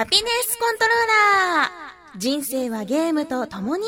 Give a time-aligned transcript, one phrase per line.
[0.00, 1.06] ハピネスコントロー
[1.60, 2.18] ラー。
[2.18, 3.84] 人生はゲームと共に。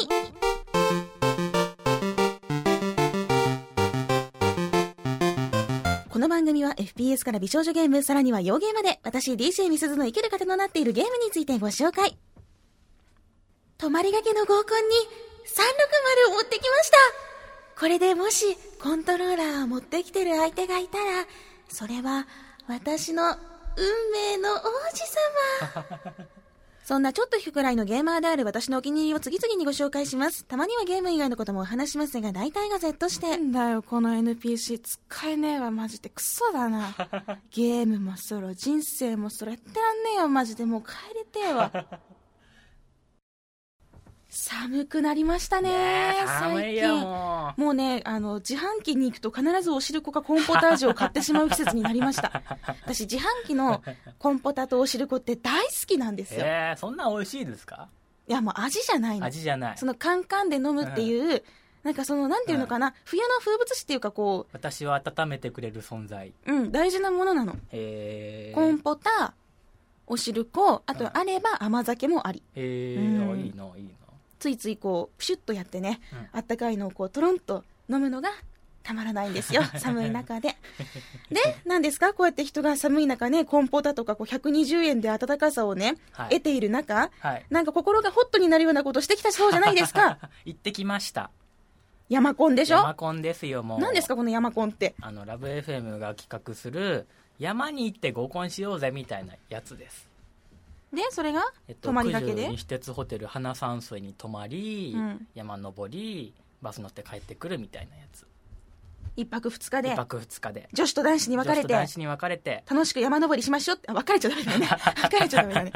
[6.11, 12.19] この番組は FPS から美少女ゲーム、さらには洋ゲーまで、私 DJ みすずの生きる糧となっているゲームについてご紹介。
[13.79, 14.65] 泊まりがけの合コンに
[16.27, 16.97] 360を持ってきました。
[17.81, 21.25] これでもしコントローラーを持ってきてる相手がいたら、
[21.71, 22.27] それは
[22.69, 23.35] 私の
[23.77, 24.63] 運命の王子
[25.77, 26.27] 様。
[26.85, 30.45] そんなちょっと低くらいのゲーマーである私のお気に入りを次々にご紹介します。
[30.45, 33.31] たまにはゲーム以外のこともお話しますが、大体が Z して。
[33.31, 36.93] なんだよ、この NPC 使えねえわ、マジでクソだな。
[37.53, 41.71] ゲームもソロ、人生もソロやってらんねえよ、マジでもう帰りてえわ。
[44.45, 46.89] 寒くなりましたね、最近。
[46.89, 52.43] ももうね、あの、自販機に行くと必ずおしるこかコンポタージュを買ってしまう季節になりました。
[52.85, 53.85] 私、自販機の
[54.19, 56.45] コンポタとおしるこって大好きなんですうよ。
[56.45, 57.89] えー、そんな美味しいですか？
[58.27, 59.27] いや、もう味じゃないの。
[59.27, 61.45] 味じゃないそのカンカンで飲むっていう、
[61.85, 67.55] なんかその、なんていうのかな、冬の風物詩っていうかこ私を温めてくれる存在う、うん、大事なものなの。
[67.71, 69.35] えー、コンポタ、
[70.09, 72.43] おしるこ、あとあれば甘酒もあり。
[72.57, 74.02] えうんー、いいのいいの
[74.43, 78.31] ついついこう、プシュッとやってね、うんあったかいのをこう、トロンと飲むのが
[78.83, 79.63] たまらないんですよ。
[79.79, 80.57] 寒い中で。
[81.31, 82.13] で、何ですか？
[82.13, 90.19] こうやって人が寒い中ね、コンポタとかこう120円で温かさをね、はい得ている中、はいなんか心がホットになるようなことしてきたそうじゃないですか？
[90.45, 91.31] 行ってきました
[92.09, 92.79] 山コンでしょ？
[92.79, 94.95] 山コンですよもう何ですかこの山コンって？
[95.01, 97.07] あのラブ f m が企画する
[97.39, 100.09] 山に行って合コンしようぜみたいなやつです
[100.93, 102.49] で、それが、えっと、泊まりがけで？
[102.49, 105.27] 西鉄ホテル花山水に泊まり、うん。
[105.35, 108.27] 山登りバス乗って帰ってくるみたいなやつ。
[109.17, 109.91] 一泊二日で？
[109.93, 110.69] 一、泊二日で。
[110.73, 111.69] 女子と男子に分かれて？
[111.69, 112.65] 女子と男、子に分かれて。
[112.71, 114.69] 楽しく山登りしましょうって、あ別れちゃダメだね。
[115.03, 115.73] 別れちゃダメだね。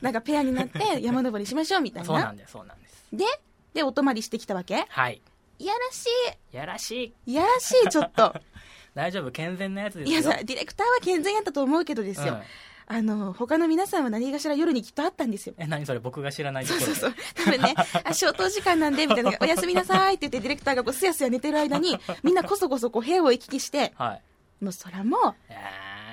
[0.00, 2.06] なんかペアになって 山登りしましょうみたいな。
[2.06, 3.06] そうなんですそうなんです。
[3.12, 3.24] で、
[3.74, 4.86] で、お泊まりしてきたわけ？
[4.88, 5.20] はい。
[5.58, 6.06] いやらし
[6.52, 7.32] やらしいい。
[7.32, 8.34] いやらしい、ちょっと。
[8.94, 9.30] 大丈夫？
[9.30, 10.20] 健全なやつですよ。
[10.20, 12.34] いやさ、ディレクターは健全やったと思うけどですよ。
[12.34, 12.42] うん
[12.92, 15.54] あの、他の皆さんは何かしら夜にきっとあったんですよ。
[15.58, 17.44] え何それ僕が知らないところでそうそうそう。
[17.44, 24.22] 多分ね、 あ、消灯時間なんで、みたいな、おやすみなさいって言って、ディレクターがこう、すやすや寝てる間に、 みんなこそこそこう、部屋を行き来して、はい
[24.60, 25.54] もうそらもえ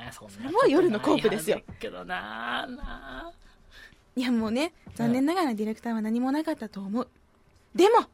[0.10, 7.10] ー、そそれも夜のコープですよけどなーいやもうね、残念ながらディレクターは何もなかったと思う。
[7.76, 8.06] でも、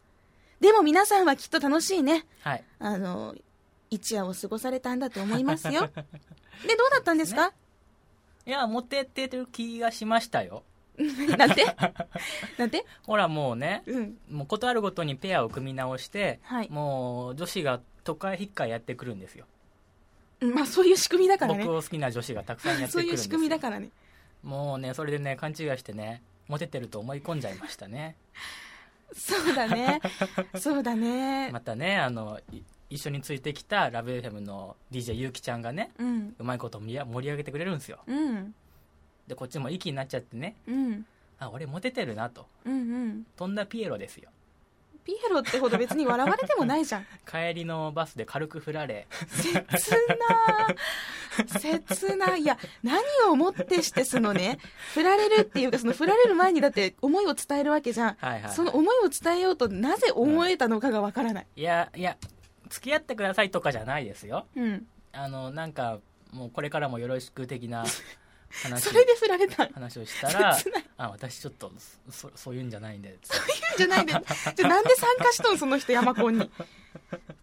[0.59, 2.25] でも皆さんはきっと楽しいね。
[2.44, 3.35] ーはいあの、
[3.91, 5.91] 一夜を過ごされたんだと思いますよ。
[6.66, 7.53] で、どうだったんですか、
[8.46, 10.64] いやモテてる気がしましたよ
[11.38, 11.66] なんて
[12.58, 14.18] なんてほらもうねうん。
[14.30, 19.46] もうことあるごとにペアを組み直して、はいもう女子が都会引っかいやってくるんですよ
[20.42, 21.78] まあそういう仕組みだからね僕。
[21.78, 23.90] を好きな女子がたくさんやってくそうるんですよいう仕組みだからね。
[24.44, 28.18] もうねそれでね勘違いしてねモテてると思い込んじゃいましたね
[29.16, 30.02] そうだね。
[30.60, 31.50] そうだね。
[31.52, 32.62] またねあのい
[32.94, 36.36] 一緒についてきたラブ f m の DJ ゆうきちゃんがねうん。
[36.38, 38.54] うまいこと盛り上げてくれるんですようん。
[39.28, 41.06] でこっちも息になっちゃってねうん。
[41.40, 43.28] あ俺モテてるなとうんうん。
[43.36, 44.30] とんだピエロですよ
[45.04, 47.06] ピエロってほど別に笑われてもないじゃん。
[47.30, 49.64] 帰りのバスで軽く振られ切な
[51.60, 52.42] 切ない。
[52.42, 54.60] いや、何をもってしてそのね、
[54.94, 58.16] 振られるっていうか、その振られる前にだって思いを伝えるわけじゃん。
[58.18, 61.48] はいはいはいその思いを伝えようとなぜ思えたのかがわからない。
[61.58, 62.16] いやいや
[62.69, 64.88] 付き合ってくださいとかじゃないですようん。
[65.12, 66.00] あのなんか
[66.31, 67.85] もうこれからもよろしく的な
[68.63, 69.68] 話それで振られた。
[69.68, 70.56] 話をしたら
[70.97, 71.72] あ私ちょっと
[72.12, 73.18] そそういうんじゃないんで
[73.78, 74.12] じゃないで。
[74.13, 76.51] じゃあなんで参加しとん、その人、山コンに？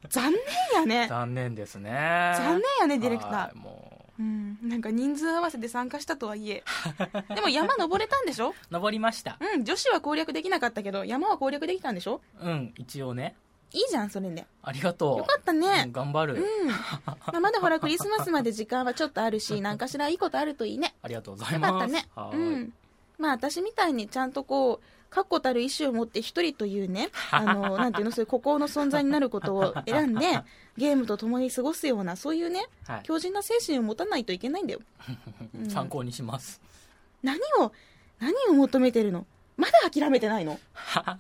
[0.09, 0.41] 残念
[0.75, 1.09] やね。
[1.09, 1.91] 残念ですね
[2.37, 3.57] 残念やね、ディレクターはい。
[3.57, 4.59] もうん。
[4.63, 6.63] なんか人数合わせて参加したとはいえ。
[7.35, 8.51] でも山登れたんでしょ？
[8.51, 12.21] う登りましたうん、女子は攻略できなかったけど、山は攻略できたんでしょ？
[12.41, 13.35] うん一応ね
[13.73, 14.47] いいじゃん、それで。
[14.63, 16.69] ありがとうよかったねうん頑張る、うん。
[16.69, 16.77] ま
[17.27, 20.95] あ、まだほら、クリスマスまで時間はちょっとあるし、 なんかしらいいことあるといいね。
[21.03, 22.09] ありがとうございよますかったね。
[22.15, 22.73] はーいうん。
[23.19, 30.27] まあ、私みたいにちゃんとこう、確固たる意思を持って一人というね、 あの、なんていうの、そういう孤高の存在になることを選んで、
[30.79, 34.81] ゲームと共に過ごすような、そういうね、はい強靭な精神を持たないといけないんだよ。
[35.55, 36.61] うん参考にします
[37.23, 37.73] 何を、
[38.21, 39.27] 何を求めてるの？
[39.61, 40.59] まだ諦めてないの？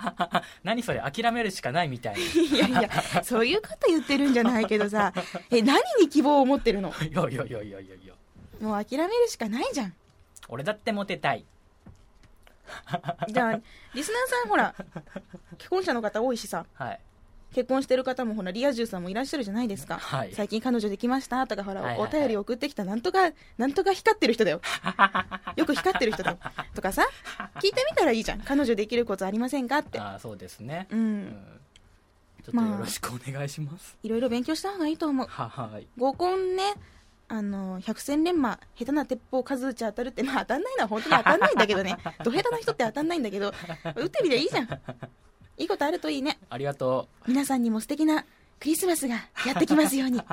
[0.64, 2.90] 何それ諦めるしかないみたい いやいや、
[3.22, 5.12] そういうこと言ってるんじゃないけどさ、
[5.50, 6.92] え、何に希望を持ってるの？
[7.02, 8.14] いやいやいやいやいやいや。
[8.60, 9.94] もう諦めるしかないじゃん。
[10.48, 11.44] 俺だってモテたい。
[13.28, 13.60] じゃあ、
[13.94, 14.74] リスナーさんほら、
[15.58, 17.00] 既婚者の方多いしさ、はい
[17.54, 20.32] 結婚してる方もほらリア充さんもいらっしゃるじゃないですか、はい。
[20.32, 22.08] 最近彼女できましたとかほら、はいはいはい。
[22.08, 22.84] お便り送ってきた。
[22.84, 24.60] なんとかなんとか光ってる人だよ。
[25.56, 26.38] よく光ってる人だよ。
[26.74, 27.06] とかさ
[27.56, 28.40] 聞いてみたらいいじゃん。
[28.40, 29.98] 彼女できることありませんかって。
[29.98, 30.86] ああそうですね。
[30.90, 31.22] ううん。
[31.22, 31.60] ん
[32.44, 32.70] ちょっとまあ。
[32.72, 35.26] よろしくお願いします、いろいろ勉強した方がいいと思う。
[35.26, 35.86] ははい。
[35.98, 36.74] 合コンね
[37.28, 41.96] あの百戦錬磨下手な鉄砲数打ち当たるってまあ当たんないのは本当に当たんないんだけどね。
[42.24, 43.54] ど下手な人って当たんないんだけど
[43.94, 44.68] 打ってみりゃいいじゃん
[45.60, 46.38] いいことあるといいね。
[46.48, 48.24] ありがと皆さんにも素敵な
[48.58, 49.16] クリスマスが
[49.46, 50.18] やってきますように。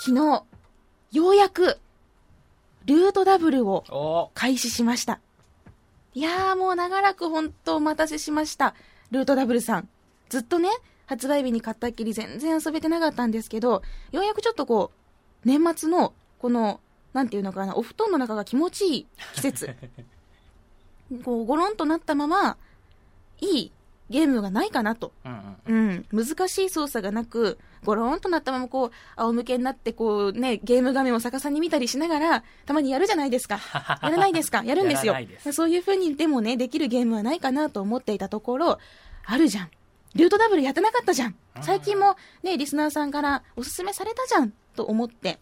[0.00, 0.44] 昨日
[1.12, 1.78] ようやく
[2.86, 5.20] ルートダブルを開始しました。
[6.14, 8.74] いやーもう長らく本当お待たせしました。
[9.10, 9.90] ルートダブルさん。
[10.30, 10.70] ずっとね
[11.04, 14.90] 発売日に買ったっきり全然遊べてなかったんですけどようやくちょっとこ
[15.44, 16.80] う年末のこの
[17.12, 19.74] なんていうのかなお布団の中が気持ちいい季節。
[21.24, 22.56] こうゴロンとなったまま
[23.40, 23.72] いい
[24.12, 25.12] ゲームがないかなと。
[25.24, 33.58] うんうんうん、難しい操作がなく、ゴローンとなったままこう、仰向けになってこうね、ゲーム画面を逆さに見たりしながら、たまにやるじゃないですか。
[34.02, 34.62] やらないですか。
[34.64, 35.16] やるんですよ。
[35.40, 35.52] す。
[35.52, 38.78] そういう風にでもね、できるゲームはないかなと思っていたところ、
[39.24, 39.70] あるじゃん。
[40.14, 41.34] ルートダブルやってなかったじゃん。
[41.62, 45.38] 最近もね、リスナーさんからおすすめされたじゃんと思って、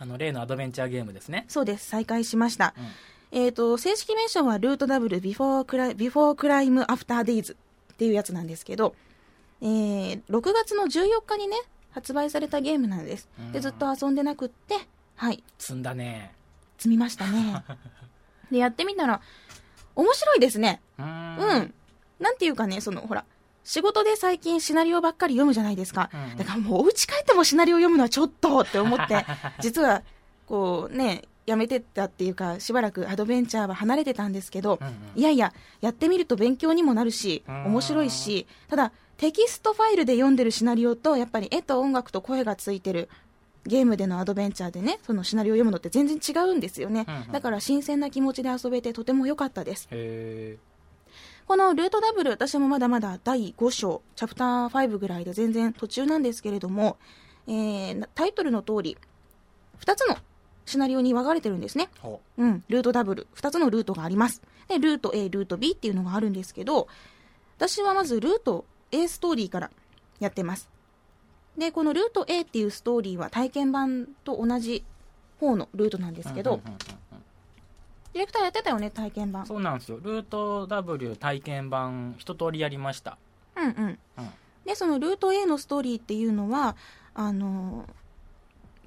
[0.00, 2.74] あの例のアドベンチャーゲームですねそうです、再開しました。
[2.76, 2.84] うん
[3.30, 7.58] えっ、と、正式名称は Root Double Before Cri、Before Crime After Days
[7.92, 8.94] っていうやつなんですけど、
[9.60, 11.56] えー、6月の14日にね、
[11.90, 13.28] 発売されたゲームなんです。
[13.52, 14.76] で、うんずっと遊んでなくって、
[15.16, 16.32] はい、積んだね
[16.78, 17.64] 積みましたね。
[18.50, 19.20] で、やってみたら、
[19.94, 20.80] 面白いですね。
[20.98, 21.04] うん。
[22.18, 23.26] なんていうかね、その、ほら、
[23.68, 26.08] 仕事で最近シナリオばっかり読むじゃないですか。
[26.30, 29.26] うんだからもうお家帰ってもシナリオ読むのはちょっとって思って、
[29.60, 30.02] 実は、
[30.46, 43.10] こうね、やめてったっていうか、しばらくアドベンチャーは離れてたんですけど、うんうんいやいや、やってみると勉強にもなるし、うん面白いし、ただ、テキストファイルで読んでるシナリオと、やっぱり絵と音楽と声がついてる
[43.66, 47.04] ゲームでのアドベンチャーでね、そのシナリオを読むのって全然違うんですよね。
[47.06, 49.88] うんうんだから新鮮な気持ちで遊べてとても良かったです。
[51.48, 56.98] へこのルートダブル、私もまだまだ第5章、チャプター5ぐらいで全然途中なんですけれども、
[57.46, 58.98] えータイトルの通り、
[59.80, 60.18] 2つの
[60.66, 61.88] シナリオに分かれてるんですね。
[62.36, 64.42] うん、ルートダブル、2つのルートがあります。
[64.68, 66.86] で、ルート A、ルート B っていうのがあるんですけど、
[67.56, 69.70] 私はまずルート A ストーリーから
[70.20, 70.68] やってます。
[71.56, 74.84] で、このルート A っていうストーリーは体験版と同じ
[75.40, 77.07] 方のルートなんですけど、うんうんうんうん
[78.18, 79.46] ディレクターやってたよね、体験版。
[79.46, 80.00] そうなんですよ。
[80.02, 83.16] ルート W 体験版一通りやりました。
[83.56, 83.98] うんうん。
[84.18, 84.30] うん。
[84.66, 86.74] でそのルート A のストーリーっていうのは
[87.14, 87.86] あの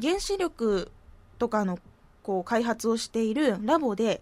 [0.02, 0.92] 原子力
[1.40, 1.80] とかの
[2.24, 4.22] こう開発をしているラボで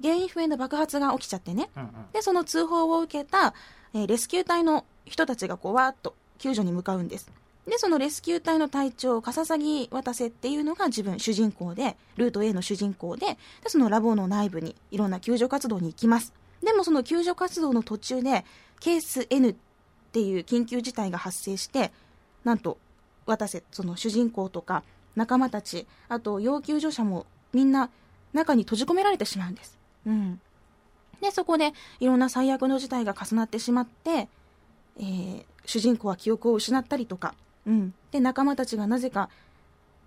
[0.00, 1.68] 原因不明の爆発が起きちゃってね。
[1.76, 1.90] うんうん。
[2.12, 3.52] でその通報を受けた、
[3.94, 7.32] えーレスキュー隊の人たちがこうわーっと救助に向かうんです
[7.70, 13.36] でそのレスキュー隊の隊長笠崎渡瀬っていうのが自分主人公でルート A の主人公でで
[13.68, 16.34] そのラボの内部にいろんな救助活動に行きます。
[16.62, 18.44] でもその救助活動の途中で
[18.80, 19.54] ケース N っ
[20.12, 21.92] ていう緊急事態が発生して
[22.44, 22.76] なんと
[23.24, 24.82] 渡瀬その主人公とか
[25.16, 27.88] 仲間たちあと要救助者もみんな
[28.34, 30.40] 中に閉じ込められてしまうんです、うん、
[31.20, 34.28] でそこでいろんな最悪の事態が重なってしまって、
[34.98, 37.34] えー主人公は記憶を失ったりとか、
[37.66, 39.28] うん、で仲間たちがなぜか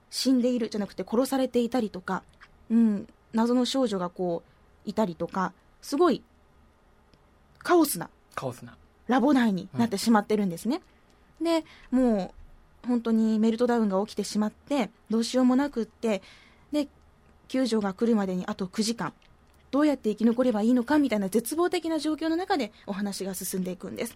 [0.09, 2.23] 死んでいるじゃなくて殺されていたりとか、
[2.69, 6.21] うん、謎の少女がこういたりとかすごい
[7.59, 8.75] カオスなカオスな。
[9.07, 10.81] ラボ内になってしまってるんですね、
[11.41, 12.33] でも
[12.85, 16.21] う本当にメルトダウンが起きてしまってどうしようもなくって
[16.71, 16.87] で
[17.49, 19.13] 救助が来るまでにあと9時間。
[19.71, 24.15] どうやって生き残ればいいのかみたいな絶望的な状況の中でお話が進んでいくんです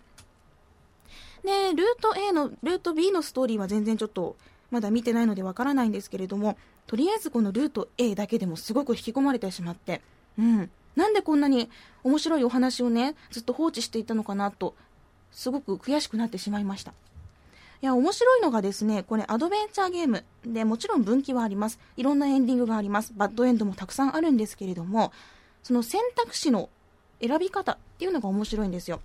[1.44, 4.36] でルート A のルート B のストーリーは全然ちょっと
[4.72, 10.02] まだ見てないのでわからないんですけれどもとりあえずこのルート A だけでもすごく引き込まれてしまって
[10.38, 10.70] うん。
[10.96, 11.70] なんでこんなに
[12.04, 14.76] 面白いお話をねずっと放置していたのかなと
[15.32, 16.92] すごく悔しくなってしまいました。
[17.80, 20.24] いや面白いのがですねこれアドベンチャーゲーム。
[20.44, 21.80] でもちろん分岐はあります。
[21.96, 23.14] いろんなエンディングがあります。
[23.16, 25.12] バッドエンドもたくさんあるんですけれども
[25.62, 26.70] その選択肢の
[27.22, 29.00] 選び方っていうのが面白いんですよ。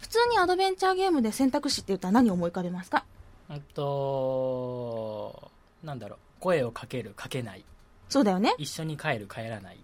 [0.00, 3.04] 普通にアドベンチャーゲームで選択肢って言ったら何を思い浮かべますか？
[3.50, 5.50] うんと
[5.82, 6.18] なんだろう。
[6.40, 7.64] 声をかけるかけない。
[8.08, 8.54] そうだよね。
[8.58, 9.78] 一緒に帰る帰らない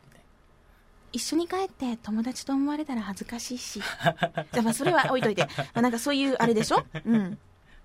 [1.13, 3.79] 一緒に帰って友達と思われたら恥ずかしいし。
[3.81, 4.17] じゃ
[4.59, 6.83] あまあそれは置いといて、まあ、なんかそういうあれでしょ？
[7.05, 7.39] うん。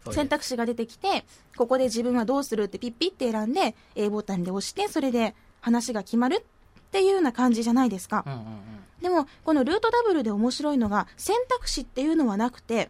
[0.05, 6.43] な選択肢が出てきてここで自分はどうするってピッピッて選んで A ボタンで押してそれで話が決まる
[6.89, 8.23] っっていうような感じじゃないですか。
[8.25, 12.89] うんうんうんでも、このルートダブルで面白いのが、選択肢っていうのはなくて、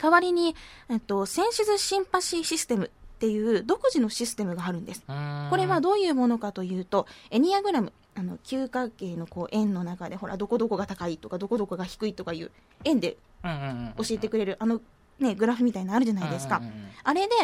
[0.00, 0.56] 代わりに、
[0.88, 5.02] えっと、センシズシンパシーシステムっていう独自のシステムがあるんです。
[5.06, 12.50] これはどういうものかというと、エニアグラム、あの、九角形のこう円の中で、ほら、どこどこが高いとか、どこどこが低いとかいう、
[12.84, 14.80] 円で教えてくれる、あの、
[15.18, 16.62] ね、グラフみたいなのあるじゃないですか。
[17.04, 17.34] あれで、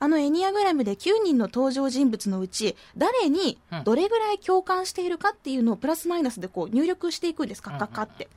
[0.00, 3.84] あのエニアグラムで9人の登場人物のうち、誰にうん。
[3.84, 8.28] どれぐらい共感しているかっていうのをプラスマイナスでこう入力していくんです、カッカッカって。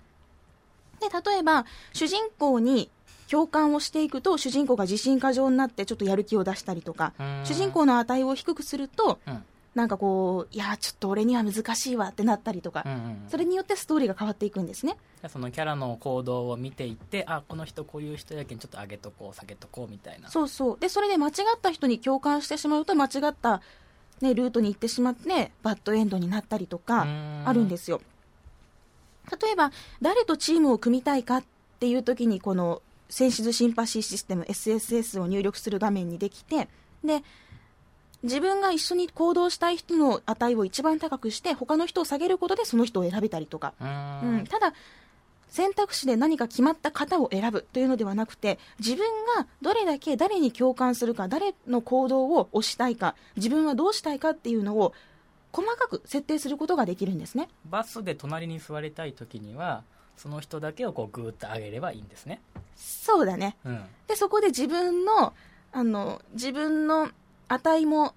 [0.99, 2.89] で、例えば、主人公に
[3.29, 7.41] 共感をしていくと、主人公が自信過剰になってちょっとやる気を出したりとか、うん。
[7.43, 14.97] 主人公の値を低くすると、うんなんかこう、いや、ちょっと俺には難しいわってなったりとかうん、うんそれによってストーリーが変わっていくんですね。
[15.29, 20.79] そのキャラの行動を見ていってあこの人こういう人やけんちょっと上げとこう下げとこうみたいなそうそう。
[20.79, 23.61] で、それで間違った人に共感してしまうと、間違った、
[24.19, 28.01] ね、ルートに行ってしまって、バッドエンドになったりとか、んあるんですよ。
[29.41, 31.43] 例えば、誰とチームを組みたいかっ
[31.79, 36.67] ていう時に、この、センシズシンパシーシステム SSS を入力する画面にできて、
[37.03, 37.23] で、
[38.23, 44.37] 自分が一緒に行動したい人の値を一番高くして、他の人を下げることでその人を選べたりとか、うん。
[44.41, 44.73] ん、ただ
[45.51, 54.93] 選択肢で何か決まった型を選ぶというのではなくて自分がどれだけ誰に共感するか誰の行動を推したいか自分はどうしたいかっていうのを
[55.51, 57.49] 細かく設定することができるんですね。
[57.65, 59.83] バスで隣に座りたい時には
[60.15, 62.41] その人だけをこうグーッと上げればいいんですね。
[62.77, 63.57] そうだね。
[63.65, 63.83] うん。
[64.07, 65.33] でそこで自分の
[65.73, 67.09] あの自分の
[67.51, 68.13] 値も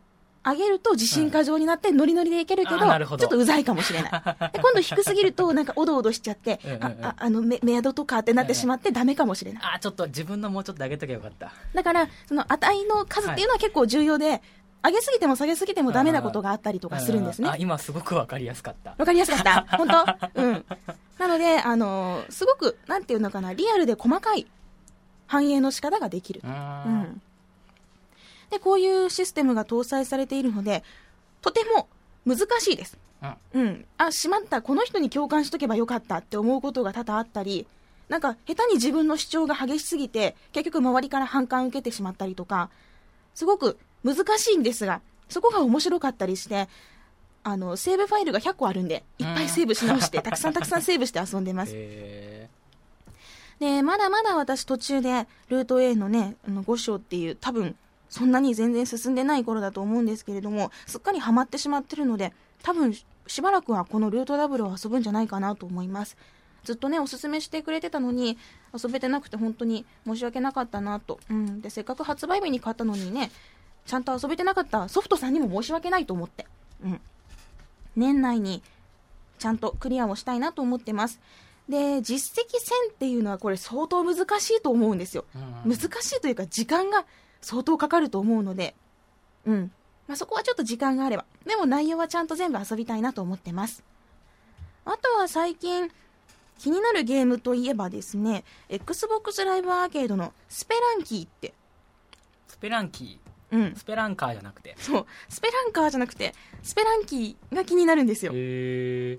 [0.46, 3.22] 上げると自信過剰になってノリノリでいけるけど,、あなるほど。
[3.22, 4.12] ちょっとうざいかもしれない。
[4.52, 7.04] で今度低すぎるとなんかおどおどしちゃって うんうんうん。
[7.04, 9.62] あああのメメアドとかってなってしまってダメかもしれない。
[9.74, 11.52] あちょっと自分のもうちょっと上げとけばよかった。
[11.74, 14.42] だから、その値の数っていうのは結構重要で、
[14.84, 17.56] 上げすぎても下げすぎてもダメなことがあったりとかするんですあね。
[17.58, 18.94] 今すごくわかりやすかった。
[18.98, 19.64] わかりやすかった。
[19.78, 20.42] 本当？
[20.42, 20.64] うん。
[21.18, 24.46] なので、あのーすごく、なんていうのかな、リアルで細かい
[25.26, 26.42] 反映の仕方ができる。
[26.44, 27.22] うん
[28.54, 28.58] ん。
[28.58, 30.82] で、こういうシステムが搭載されているので、
[31.42, 31.88] とても
[32.26, 32.99] 難しいです。
[33.23, 33.84] うんうん。
[33.99, 37.66] あ、しまった、この人に共感しとけばよかったって思うことが多々あったり、
[38.08, 42.70] なんか、下手に自分の主張が激しすぎて、結局周りから反感を受けてしまったりとか、
[43.34, 46.68] すごく難しいんですが、そこが面白かったりして、
[47.42, 51.73] あの、セーブファイルが100個あるんで、いっぱいセーブし直して、たくさんたくさんセーブして遊んでます。
[51.75, 52.49] へ
[53.61, 57.76] で、まだまだ私途中で、ルート A のね、あの5章っていう、多分、
[58.14, 62.94] そんなに全然進んでない頃だと思うんですけれども、すっかりハマってしまってるので、多分、
[63.26, 66.16] しばらくはこのルートダブルを遊ぶんじゃないかなと思います。
[66.62, 68.38] ずっとね、おすすめしてくれてたのに、
[68.73, 71.18] 遊べてなくて本当に申し訳なかったなと。
[71.28, 71.61] うん。
[71.61, 73.33] で、せっかく発売日に買ったのにね、
[73.85, 76.47] ちゃんと遊べてなかったソフトさんにも申し訳ないと思って。
[76.85, 77.00] うん。
[77.97, 78.62] 年内に
[79.40, 81.18] ちゃんとクリアをしたいなと思ってます。
[81.68, 82.44] で、実績
[82.90, 85.25] 1000っていうのはこれ相当難しいと思うんですよ。
[85.64, 87.04] うん難しいというか時間が
[87.44, 88.74] 相当かかると思うので、
[89.44, 89.70] うん。
[90.08, 91.24] まあ、そこはちょっと時間があれば。
[91.46, 93.84] でも内容はちゃんと全部遊びたいなと思ってます。
[94.84, 95.90] あとは最近
[96.58, 101.54] 気になるゲームといえばですね、Xbox ライブアーケードのスペランキーって、
[102.48, 103.18] スペランキ
[103.50, 103.76] うんー。
[103.76, 104.74] スペランカーじゃなくて？
[104.78, 108.32] そう、スペランカーじゃなくて、スペランキーが気になるんですよ。
[108.34, 109.18] へえ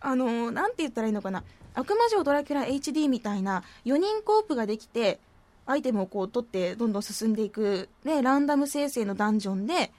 [0.00, 1.42] あのーなんて言ったらいいのかな
[1.74, 5.18] 悪魔城ドラキュラ HD みたいな4人コープができて
[5.66, 9.92] アイテムをこう取ってどんどん進んでいくでランダム生成のダンジョンで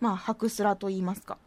[0.00, 1.38] まあハクスラと言いますか。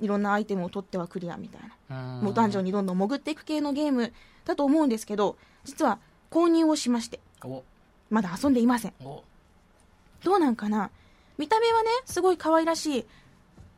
[0.00, 2.20] いろんなアイテムを取ってはクリアみたいな。
[2.20, 4.12] もうダンジョンにどんどん潜っていく系のゲーム
[4.44, 5.98] だと思うんですけど実は
[6.30, 7.20] 購入をしまして。
[7.44, 7.62] お。
[8.10, 8.94] まだ遊んでいません。
[9.04, 9.22] お。
[10.22, 10.90] どうなんかな。
[11.38, 13.04] 見た目はねすごい可愛らしい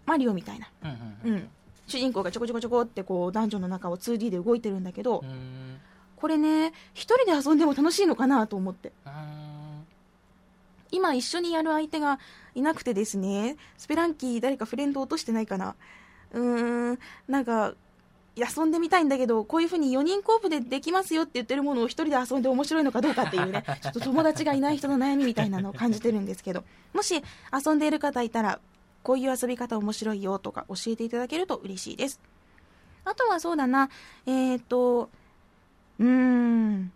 [0.04, 0.68] マリオみたいな。
[0.84, 0.90] うん
[1.24, 1.48] うんうん。
[1.86, 5.24] 主人公がちょこちょこちょこってこうダンジョンの中を 2D で動いてるんだけど、
[6.16, 8.92] これね一人で遊んでも楽しいのかなと思って。
[10.92, 12.20] 今一緒にやる相手が
[12.54, 15.74] いなくてですねスペランキー誰かフレンド落としてないかな。
[16.32, 17.74] うーんなんか
[18.36, 28.60] 遊んでみたいんだけどこういう風に4人コープでできますよって言ってるものを一人で遊んで面白いのかどうかっていうね ちょっと友達がいない人の悩みみたいなのを感じてるんですけどもし遊んでいる方いたら
[29.02, 32.20] こういう遊び方面白いよとか教えていただけると嬉しいです。
[33.04, 33.88] あとはそうだな
[34.26, 35.08] えっ、と
[35.98, 36.92] うーん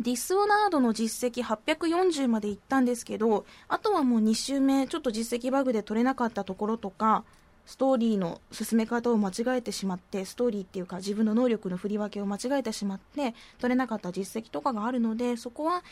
[0.00, 7.24] ディスオナードの実績840まで行ったんですけど、あとはもう2周目、ちょっと実績バグで取れなかったところとか、
[7.64, 15.84] ストーリーの進め方を間違えてしまって、ストーリーっていうか自分の能力の振り分けを間違えてしまって、取れなかった実績とかがあるので、そこは、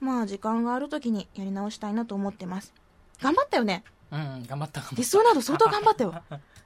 [0.00, 2.74] まあ時間がある時にやり直したいなと思ってます。
[3.22, 3.84] 頑張ったよね。
[4.12, 6.14] うん頑張ったディスオナード相当頑張ったよ。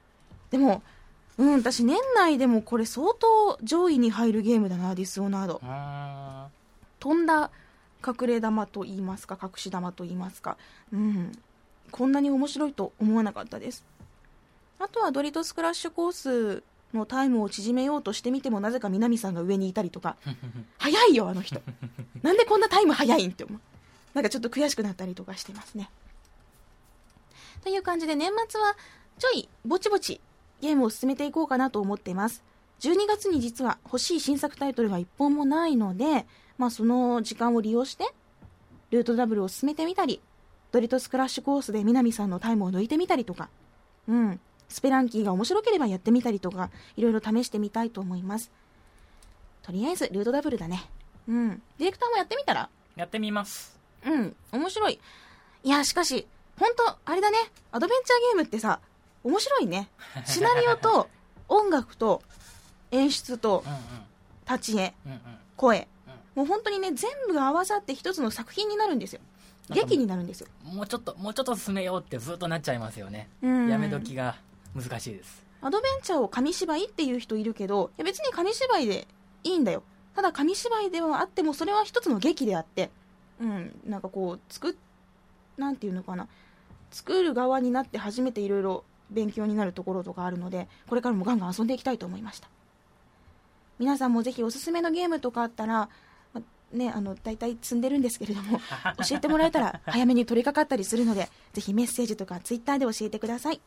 [0.51, 0.83] でも
[1.37, 5.61] うん私年内でもこれ相当上位に入るゲームだなディスオナード。
[5.63, 6.45] うー。
[6.47, 6.51] ん
[6.99, 7.51] 飛んだ
[8.05, 10.57] 隠れ玉と言いますか隠し玉と言いますか。
[10.93, 11.31] うん。
[11.91, 13.85] こんなに面白いと思わなかったです。
[14.79, 16.11] あとはドリトスクラッシュコー
[16.59, 16.63] ス
[16.93, 20.15] のタイムを縮めようとしてみてもなぜか南さんが上にいたりとか。
[20.77, 21.61] 早いよあの人。
[22.21, 23.59] なんでこんなタイム早いんって思う。
[24.13, 25.89] なんかちょっと悔しくなったりとかしてますね。
[27.63, 28.75] という感じで年末は
[29.17, 30.21] ちょいぼちぼち
[30.61, 32.43] ゲームを進めていこうかなと思っています。
[32.81, 36.25] 12月に実は欲しい新作タイトルが1本もないので、
[36.57, 38.05] まあ、その時間を利用して
[38.91, 40.21] ルートダブルを進めてみたり
[40.71, 43.49] ドリトスクラッシュコースで南さんのタイムを抜いてみたりとか
[44.07, 48.51] うんスペランキーが面白ければやってみたりとかいろいろ試してみたいと思います。
[49.61, 50.89] とりあえずルートダブルだね。
[51.27, 51.49] うん。
[51.77, 52.69] ディレクターもやってみたら？
[52.95, 53.79] やってみます。
[54.05, 54.99] うん、面白い。
[55.63, 56.27] いや、しかし、
[56.59, 57.37] 本当あれだね、
[57.71, 58.79] アドベンチャーゲームってさ、
[59.25, 59.89] 面白いね。
[60.25, 61.09] シナリオと、
[61.49, 62.21] 音楽と、
[62.91, 63.65] 演出と
[64.49, 64.93] 立ち絵、
[65.57, 65.79] 声。
[65.79, 65.85] うん
[66.35, 69.21] もう本当にね、全部が合わさって一つの作品になるんですよ。
[69.69, 70.47] 劇になるんですよ。
[70.63, 74.35] もうちょっともうちょっと進めようってずっとなっちゃいますよねうんやめ時が
[74.75, 79.07] 難しいですアドベンチャーを紙芝居っていう人いるけど、いや別に紙芝居で
[79.43, 79.81] いいんだよ。
[80.15, 82.91] ただ紙芝居ではあっても、それは一つの劇であって、
[83.41, 84.75] うん、なんかこう、作っ、
[85.57, 86.27] なんていうのかな。
[86.91, 92.49] 作る側になって初めていろいろ勉強になるところとかあるので、これからもガンガン遊んでいきたいと思いました。
[93.77, 95.89] 皆さんもぜひおすすめのゲームとかあったら、
[96.33, 98.59] まね、あの、大体積んでるんですけれども、
[99.07, 103.61] 教えてもらえたら早めに取り掛かったりするので、ぜひメッセージとかツイッターで教えてください。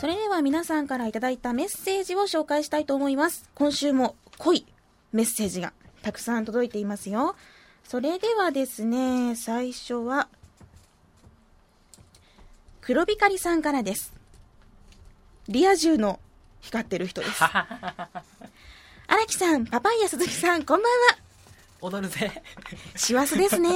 [0.00, 3.48] それでは皆さんからいただいたメッセージを紹介したいと思います。
[3.54, 4.66] 今週も濃い
[5.12, 7.36] メッセージがたくさん届いていますよ。
[7.88, 10.28] それではですね、最初は、
[12.80, 14.12] 黒光さんからです。
[15.48, 16.18] リア充の
[16.60, 17.42] 光ってる人です。
[17.44, 21.18] 荒木さん、パパイヤ鈴木さん、こんばんは。
[21.82, 22.42] 踊るぜ
[22.94, 23.70] 師走ですね。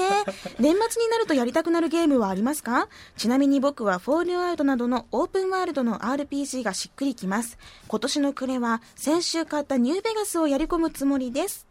[0.60, 2.88] 年末になるとやりたくなるゲームはありますか？
[3.16, 7.58] ちなみに僕はフォールアウトなどのオープンワールドの RPG がしっくりきます。
[7.88, 11.65] 今年の暮れは先週買ったニューベガスをやり込むつもりです。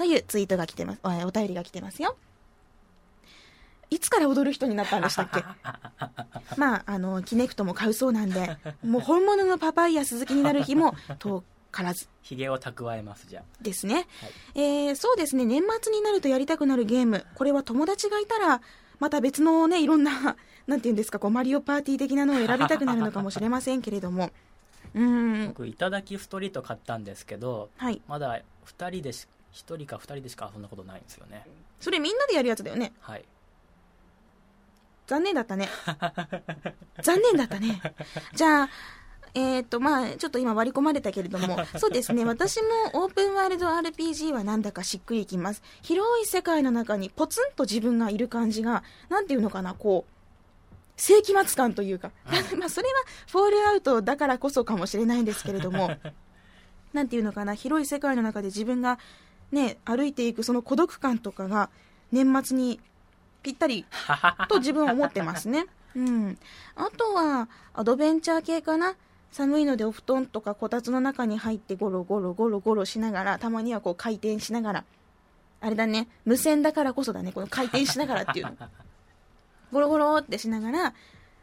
[0.00, 1.00] というツイートが来てます。
[1.04, 2.16] おお便りが来てますよ。
[3.90, 5.44] いつから踊る人になったんでしたっけ？
[6.56, 12.08] まあ、あの、キネクトも買うそうなんで、もう本物のパパイヤ鈴木になる日も 遠からず。
[12.22, 14.06] ひげを蓄えますじゃですね、
[14.54, 15.44] えーそうですね。
[15.44, 17.26] 年末になるとやりたくなるゲーム。
[17.34, 18.62] これは友達がいたら
[19.00, 20.36] また別のねいろんな
[20.66, 24.30] なんていうんですかこうマリオパーティー的なのを選びたくなるのかもしれませんけれども。
[24.94, 25.48] うーん。
[25.48, 28.00] 僕いただきストリート買ったんですけどはい。
[28.08, 31.46] まだ2人でし1人か2人でしか遊んだことないんですよね。
[31.80, 32.92] それみんなでやるやつだよね。
[33.00, 33.24] はい。
[35.06, 35.68] 残念だったね。
[37.02, 37.80] 残念だったね。
[38.34, 38.68] じゃあ
[39.34, 41.64] えっ、とまあちょっと今割り込まれたけれども。
[41.78, 42.24] そうですね。
[42.24, 45.62] 私もオープンワールド RPG はなんだかしっくりきます。
[45.82, 50.20] 広い世界の中にポツンと自分がいる感じがなんていうのかなこう
[51.00, 52.10] 世紀末感というか、
[52.58, 52.94] まあそれは
[53.28, 55.90] フォールアウトだからこそかもしれないんですけれども。
[56.92, 57.54] なんていうのかな。
[57.54, 58.98] 広い世界の中で自分が
[59.52, 61.70] ね歩いていくその孤独感とかが
[62.12, 62.80] 年末に
[63.42, 63.86] ぴったり
[64.48, 65.66] と自分は思ってますね。
[65.96, 66.38] うん。
[66.76, 68.94] あとは、アドベンチャー系かな。
[69.32, 74.84] 寒いのでお布団とかこたつの中に入ってゴロゴロゴロゴロしながら、たまにはこう回転しながら、
[75.60, 78.52] あれだね、無線だからこそだね、この回転しながらっていうの。
[79.72, 80.94] ゴロゴロってしながら、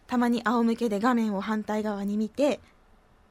[0.06, 2.60] たまに仰向けで画面を反対側に見て、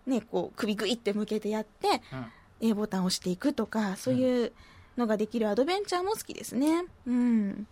[0.07, 2.27] ね、こう首グイって向けてやって、うん
[2.61, 4.53] A ボタンを押していくとか、そういう
[4.97, 6.85] のができるアドベンチャーも好きですね。
[7.07, 7.67] うん。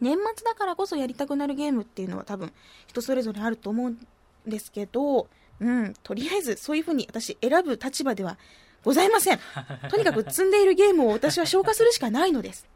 [0.00, 2.52] 年末だからこそやりたくなるゲームっていうのは多分
[2.86, 3.98] 人それぞれあると思うん
[4.46, 5.28] ですけど、
[5.60, 8.38] うん、とりあえずそういうふうに私選ぶ立場では
[8.84, 9.40] ございません。
[9.90, 12.66] とにかく積んでいるゲームを私は消化するしかないのです。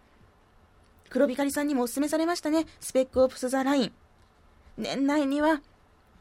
[1.10, 2.66] 黒光さんにもお勧めされましたね。
[2.80, 3.92] スペックオプスザライン。
[4.78, 5.60] 年内には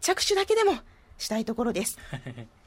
[0.01, 0.77] 着手だけでも
[1.17, 1.97] したいところです。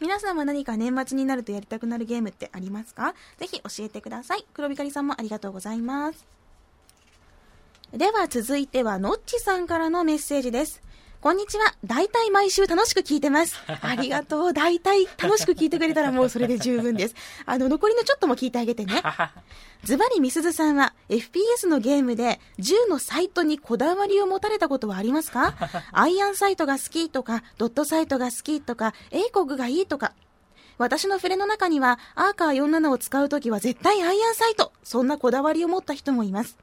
[0.00, 3.14] 皆さんは何か年末になるとやりたくなるゲームってありますか？
[3.36, 4.46] ぜひ教えてください。
[4.54, 6.26] 黒光さんもありがとうございます。
[7.92, 10.80] では続いては、のっちさんからのメッセージです。
[11.20, 11.74] こんにちは。
[11.84, 13.54] 大体毎週楽しく聞いてます。
[13.82, 14.52] ありがとう。
[14.54, 17.14] 大体楽しく聞いてくれたらもうそれで十分です。
[17.44, 19.02] あの、残りのちょっとも聞いてあげてね。
[19.84, 25.54] ズバリみすずさんは FPS のゲームで銃のサイトにこだわりを持たれたことはありますか？
[25.92, 30.14] アイアンサイトが好きとか、ドットサイトが好きとか、エイコグがいいとか。
[30.78, 34.72] 私の触れの中には、アーカー47を使うときは絶対アイアンサイト。
[34.82, 36.56] そんなこだわりを持った人もいます。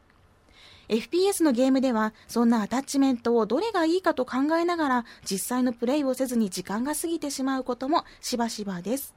[0.90, 9.14] FPS のゲームではそんなアタッチメントをどれがいいかと考えながら実際のプレイをせずに時間が過ぎてしまうこともしばしばです。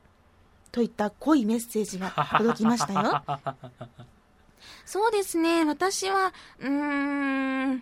[0.73, 3.23] といった濃いメッセージが 届きましたよ。
[4.85, 5.65] そうですね。
[5.65, 7.81] 私はうーんう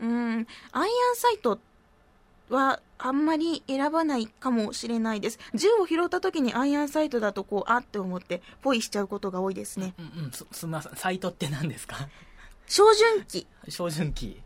[0.00, 1.58] ーんアイアンサイト
[2.50, 5.38] はあんまり選ばないかもしれないです。
[5.54, 9.94] 銃を拾った時にアイアンサイトだとこうあって思ってポイしちゃうことが多いですね。
[9.98, 12.08] うんうんすすみませんサイトって何ですか？
[12.66, 13.46] 照準器。
[13.68, 14.40] 照準器。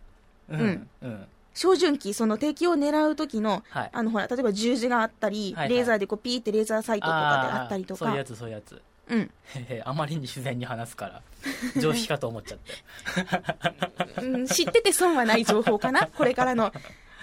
[0.49, 0.61] うん。
[0.61, 0.89] うん。
[1.03, 1.27] うん。
[1.55, 3.91] 照準器その敵を狙う時の、はい。
[3.93, 5.69] あのほら例えば十字があったり、はいはい。
[5.77, 7.99] レーザーでこうピーってレーザーサイトとかであったりとか。
[7.99, 8.81] そういうやつそういうやつ。
[9.09, 9.31] うん。
[9.85, 11.23] あまりに自然に話すから
[11.81, 14.23] 常識かと思っちゃって。
[14.23, 16.07] うん、知ってて損はない情報かな？
[16.17, 16.73] これからの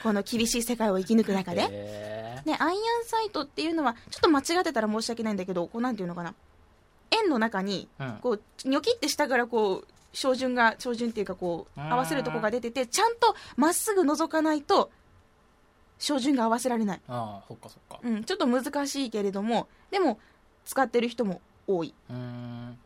[0.03, 1.67] この厳しい世界を生き抜く中で。
[1.69, 6.33] へでアイアンサイトっていうのはちょっと間違ってたら申し訳ないんだけどこうなんていうのかな？
[7.11, 7.87] 円の中に
[8.21, 11.93] こうニョキって下からこう照準が照準っていうかこううん。
[11.93, 14.89] 合わせるとこが出ててちゃんとまっすぐ覗かないと
[15.99, 17.99] 照準が合わせられない、ああそっかそっか。
[18.03, 20.19] うん、ちょっと難しいけれどもでも
[20.65, 21.93] 使ってる人も多い。
[22.09, 22.77] うーん。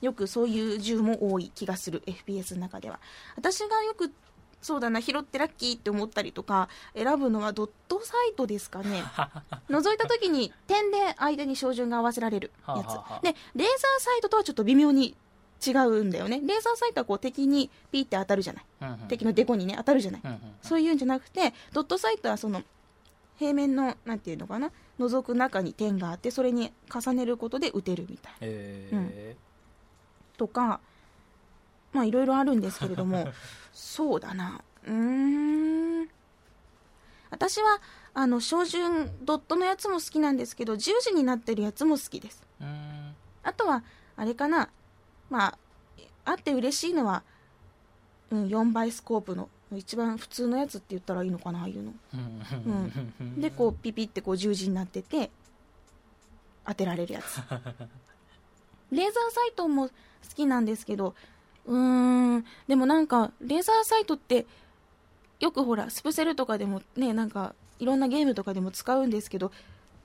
[0.00, 3.00] よくそういう銃も多い気がする FPS の中では。
[3.36, 4.12] 私がよく
[4.60, 9.02] そうだな拾ってラッキーって思ったりとか選ぶのはドットサイトですかね。
[9.70, 13.22] 覗いた時に点で相手に照準が合わせられるやつ。
[13.22, 15.16] でレーザーサイトとはちょっと微妙に
[15.66, 16.40] 違うんだよね。
[16.40, 18.64] レーザーサイトはこう敵にピーって当たるじゃない。
[18.82, 18.98] うんうん。
[19.08, 20.20] 敵のデコにね当たるじゃない。
[20.24, 22.62] うんうんそういうんじゃなくてドットサイトはその
[23.38, 28.38] 平面のなんていうのかな覗く中に点があってそれに重ねることで撃てるみたいな。
[28.42, 29.36] へ
[30.36, 30.80] とか
[31.92, 33.28] まあいろいろあるんですけれども。
[33.72, 34.60] そうだな。
[34.86, 34.92] うー
[36.04, 36.08] ん。
[37.30, 37.80] 私は
[38.14, 42.42] あの照準ドットのやつも好きなんですけど十字になってるやつも好きです。
[43.42, 43.84] あとは
[44.16, 44.70] あれかな
[45.30, 45.58] まあ
[46.24, 47.22] あって嬉しいのは、
[48.30, 51.92] うん、4倍スコープの一番普通のやつって言ったらいいのかなああいうの。
[52.14, 53.12] うん。
[53.20, 55.30] うんでこうピピってこう十字になってて
[56.66, 57.40] 当てられるやつ。
[58.90, 59.92] レーザーサイトも好
[60.34, 61.14] きなんですけど
[61.66, 64.46] うーんでもなんかレーザーサイトって
[65.40, 69.52] よくほらスプセルとかでもねなんかいろんなゲームとかでも使うんですけど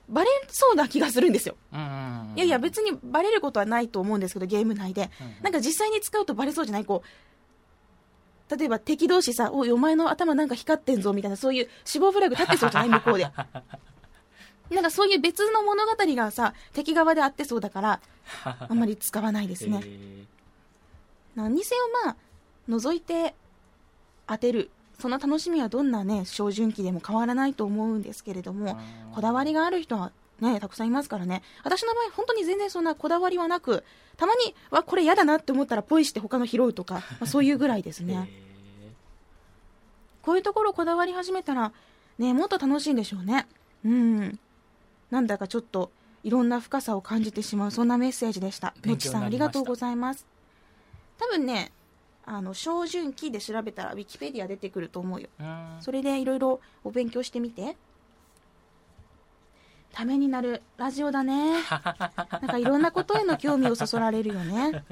[0.09, 1.55] バレそうな気がするんですよ。
[1.71, 1.79] うん。
[1.79, 5.09] うんうんいやいや別にバレることはないと思うんですけどゲーム内で。
[5.21, 6.85] うんなんか実際に使うとバレそうじゃない。
[6.85, 12.89] こう例えば敵同士さ「おいお前の頭なんか光ってんぞ」みたいなそういう死亡フラグ立ってそうじゃない？
[12.89, 13.27] 向こうで。
[14.69, 18.01] なんかそういう別の物語がさ敵側であってそうだから
[18.43, 19.81] あんまり使わないですね。
[19.85, 20.25] へ
[21.35, 22.15] 何にせよまあ
[22.69, 23.35] 覗いて
[24.27, 28.77] 当てるその楽しみはどんなね照準器でも変わらないと思うんですけれどもー
[29.13, 31.41] こだわりがある人はねたくさんいますからね。
[31.63, 33.83] 私の場合本当に全然そんなこだわりはなく
[34.17, 38.29] たまにわこれ嫌だなって思ったらポイして他の拾うとか、 まあ、そういうぐらいですね。
[38.29, 38.43] へ
[40.21, 41.73] こういうところこだわり始めたら
[42.17, 43.47] ねもっと楽しいんでしょうね。
[43.85, 44.39] うん。
[45.11, 45.91] なんだかちょっと
[46.23, 48.73] いろんな深さを感じてしまうそんなメッセージでした。
[48.77, 50.25] の勉ちさんありがとうございます。
[51.17, 51.71] 多分ね
[52.25, 55.27] あの照準器で調べたらウィキペディア出てくると思うよ。
[55.81, 57.75] それでいろいろお勉強してみて。
[59.91, 61.53] ためになるラジオだね。
[61.69, 64.83] なんかいろんなことへの興味をそそられるよね。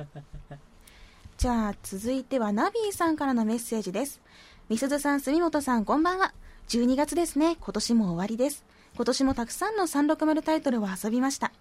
[1.37, 4.21] じゃあ続いてはナビーさんからのメッセージです。
[4.69, 6.33] みすずさん住本さんこんばんは。
[6.67, 7.57] 12月ですね。
[7.59, 8.63] 今年も終わりです。
[8.95, 11.51] 今年もたくさんの360タイトルを遊びました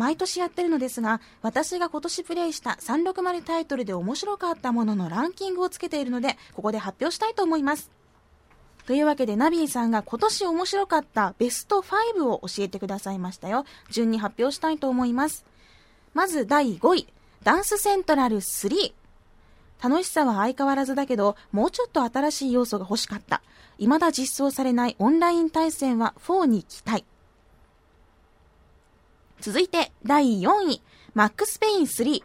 [0.00, 7.90] 毎年やってるのですが私が今年プレイした360タイトルで面白かったもののランキングをつけているのでここで発表したいと思います。
[8.86, 13.66] というわけでナビーさんが今年面白かったベスト5を教えてくださいましたよ。
[13.90, 15.44] 順に発表したいと思います。
[16.14, 17.06] まず第5位。
[17.44, 18.92] ダンスセントラル3
[19.82, 23.42] 楽しさは相変わらずだけどもうちょっと新しい要素が欲しかった。
[23.78, 27.04] 未だ実装されないオンライン対戦は4に期待。
[29.40, 30.82] 続いて第4位。
[31.14, 32.22] マックスペイン3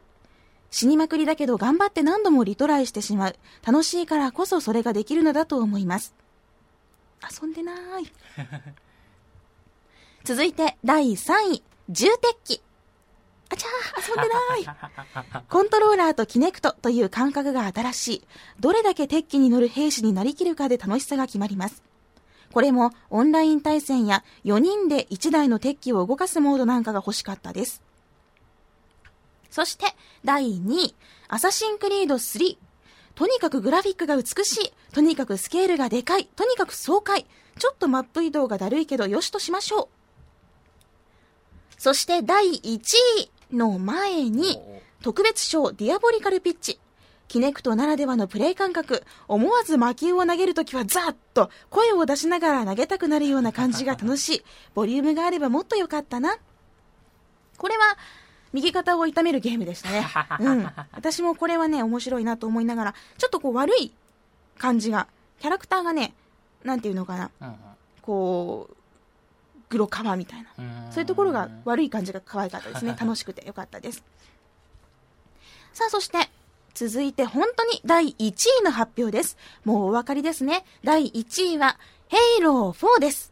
[0.70, 3.36] 死にまくりだけど頑張って何度もリトライしてしまう。
[3.66, 6.14] 楽しいからこそそれができるのだと思います。
[7.42, 8.12] 遊んでない。
[10.24, 11.64] 続いて第3位。
[11.90, 12.62] 重鉄器。
[13.50, 15.44] あちゃー遊んでない。
[15.48, 18.28] コントローラーとキネクトという感覚が新しい。
[18.60, 21.84] どれだけ鉄器に乗る兵士になりきるかで楽しさが決まります
[22.56, 27.82] これもオンライン対戦や4人で1台の鉄器を動かすモードなんかが欲しかったです。
[29.50, 29.88] そして
[30.24, 30.96] 第2位
[31.28, 32.58] アサシンクリード3
[33.14, 34.74] とにかくグラフィックが美しい。
[34.94, 36.28] とにかくスケールがでかい。
[36.28, 37.26] とにかく爽快。
[37.60, 39.90] ちょっとマップ移動がだるいけどよしとしましょ
[41.78, 41.78] う。
[41.78, 42.80] そして第1
[43.52, 46.80] 位の前にお特別賞 Diabolical Pitch
[47.28, 54.46] Kinect ならではのプレイ感覚、思わず魔球を投げるときはザーッと声を出しながら投げたくなるような感じが楽しい。
[54.74, 56.38] ボリュームがあればもっとよかったな。
[57.58, 57.98] これは、
[58.54, 60.08] 右肩を痛めるゲームでしたね。
[60.40, 60.72] うん。
[60.94, 63.94] 私もこれはね、面白いなと思いながら、ちょっとこう悪い
[64.58, 65.08] 感じが、
[65.40, 66.14] キャラクターがね、
[66.64, 67.56] なんていうのかな、うん
[68.02, 68.76] こう、
[69.68, 70.50] 黒皮みたいな。
[70.58, 72.96] うんそういうところが悪い感じが可愛かったですね。
[73.00, 74.04] 楽しくてよかったです。
[75.74, 76.30] さあ、そして、
[76.76, 79.38] 続いて本当に第1位の発表です。
[79.64, 80.66] もうお分かりですね。
[80.84, 83.32] 第1位は、ヘイロー4です。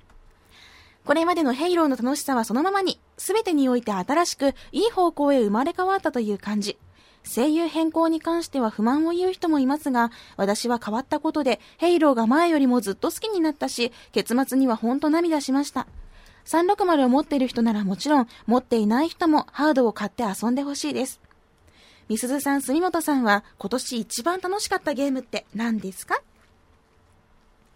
[1.03, 6.77] これまでのヘイローの楽しさはそのままに、すべてにおいて新しく、いい方向へ生まれ変わったという感じ。
[7.25, 15.85] 声優変更に関しては不満を言う人もいますが、私は変わったことで、ヘイローが前よりもずっと好きになったし、結末にはほんと涙しました。
[16.45, 21.19] 360を持っている人ならもちろん、持っていない人もハードを買って遊んでほしいです。
[22.09, 26.21] みすずさん、住本さんは今年一番楽しかったゲームって何ですか？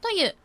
[0.02, 0.36] という、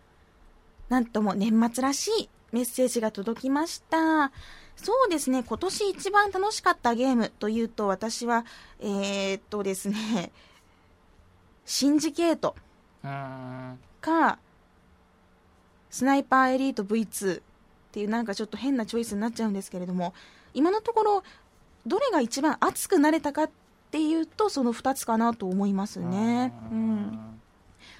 [0.88, 4.30] なんとも年末らしいメッセージが届きました。
[4.76, 8.44] そうですね、今年一番楽しかったゲームというと、私は、
[8.80, 10.32] えー、っとですね、
[11.66, 12.56] シンジケート。
[14.00, 14.38] か、
[15.90, 17.42] スナイパーエリート V2 っ
[17.92, 20.14] ていうなんかちょっと変なチョイスになっちゃうんですけれども、
[20.54, 21.22] 今のところ、
[21.86, 23.50] どれが一番熱くなれたかっ
[23.92, 26.54] ていうと、その2つかなと思いますね。
[26.72, 27.18] うん。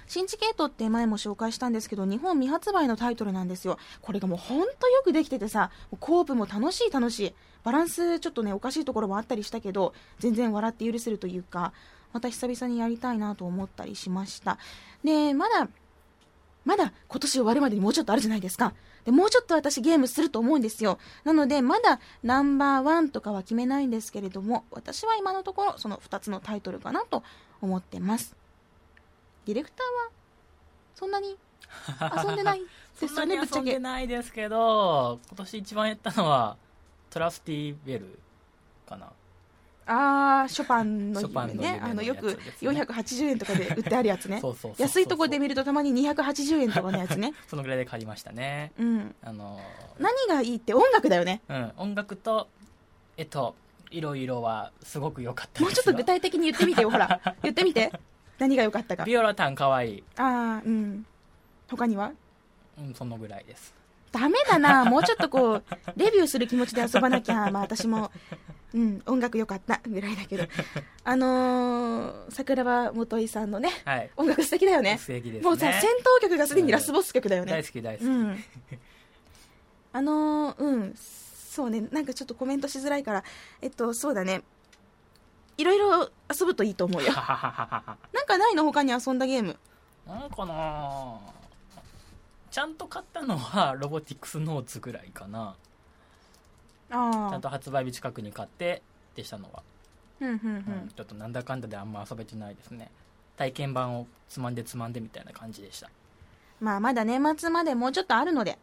[0.06, 3.78] シンジケートって前も紹介したんですけど、日本未発売のタイトルなんですよ。
[4.00, 7.34] これがもうほんとよくできててさ、コープも楽しい楽しい。
[7.62, 11.72] バランスちょっとね、おかしいところもあったりしたけど、全然笑って許せるというか、
[12.14, 14.58] また久々にやりたいなと思ったりしました。
[15.04, 15.68] で、まだ、
[16.64, 18.72] まだ今年終わるまでにもうちょっとあるじゃないですか。
[19.04, 20.98] で、もうちょっと私ゲームすると思うんですよ。
[21.24, 27.22] なので、まだナンバーワンとかは決めないんですけれども、私は今のところその2つのタイトルかなと
[27.60, 28.36] 思ってます。
[29.46, 30.12] ディレクターは、
[30.94, 31.36] そんなに
[32.24, 32.60] 遊んでない？
[32.60, 32.66] で
[32.98, 33.78] すよね、そんなに遊んでぶっちゃけ。
[33.78, 36.56] ないですけど今年一番やったのは
[37.10, 38.18] トラスティベル
[38.86, 39.10] かな
[39.86, 41.78] あー、ショパンの夢夢ね。
[41.80, 44.40] のあの、よくやつですね480円とかで売ってあるやつね
[44.78, 47.32] 安いとこで見るとたまに280円とかのやつね。
[47.48, 49.14] そのぐらいで借りましたねうん。
[49.22, 49.60] あの
[49.98, 51.40] 何がいいって音楽だよね。
[51.48, 52.48] うん音楽と
[53.16, 53.54] えっと
[53.90, 57.20] いろいろはすごく良かったもうちょっと具体的に言ってみてよ、ほら。
[57.42, 57.92] 言ってみて。
[58.38, 59.04] 何が良かったか。
[59.04, 61.06] ビオラタンかわいいあー、うん。
[61.70, 62.12] 他には？
[62.78, 63.74] うんそのぐらいです
[64.12, 64.84] ダメだな。
[64.84, 65.64] もうちょっとこう、
[65.96, 67.50] レビューする気持ちで遊ばなきゃ。
[67.50, 68.12] まあ私も、
[68.74, 70.44] うん、音楽良かったぐらいだけど。
[71.04, 74.98] あのー、桜庭元井さんのね、はい音楽素敵だよね。
[74.98, 77.52] 素敵ですねもうさ、戦闘曲がすでにラスボス曲だよね。
[77.52, 78.44] 大好き大好き、うん。
[79.94, 83.24] あのー、うん、そうね、なんかちょっとコメントしづらいから、
[83.60, 84.42] えっと、そうだね。
[85.58, 87.12] いろいろ遊ぶといいと思うよ。
[87.12, 88.64] なんかないの？
[88.64, 89.58] 他に遊んだゲーム。
[90.06, 91.18] なんかな
[92.52, 95.56] ちゃんと買ったのは ロボティクスノーツぐらいかな
[96.90, 96.98] ちゃ
[97.32, 98.82] あんと発売日近くに買って
[99.16, 99.62] でしたのは、
[100.20, 100.92] うんうんううんん。
[100.94, 102.90] ちょっとなんだかんだであんま遊べてないですね
[103.36, 105.90] 体験版をつまんでつまんでみたいな感じでした
[106.60, 108.58] まあまだ年末までもうちょっとあるので。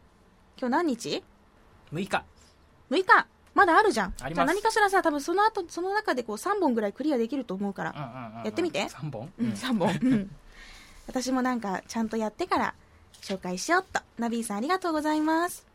[0.58, 1.24] 今日何日
[1.92, 2.24] ？6日
[2.90, 4.14] ?6 日まだあるじゃん。
[4.20, 7.92] ありますじゃあ何かしらさ、多分その後、その中でこう3本ぐらいクリアできると思うから。
[7.94, 10.10] ややってみて3本、うん、3本。
[10.10, 10.36] うん。
[11.08, 12.74] 私もなんかちゃんとやってから
[13.20, 14.00] 紹介しようっと。
[14.18, 15.66] ナビーさんありがとうございます。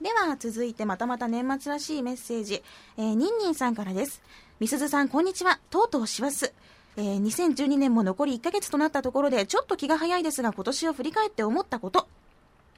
[0.00, 2.62] では続いてまたまた年末らしいメッセージ。
[2.98, 4.20] えー、ニンニンさんからです。
[4.60, 5.58] みすずさんこんにちは。
[5.70, 6.52] とうとう師走。
[6.96, 12.08] えー、2012年も残り1ヶ月となったところで、ちょっと気が早いですが、今年を振り返って思ったこと。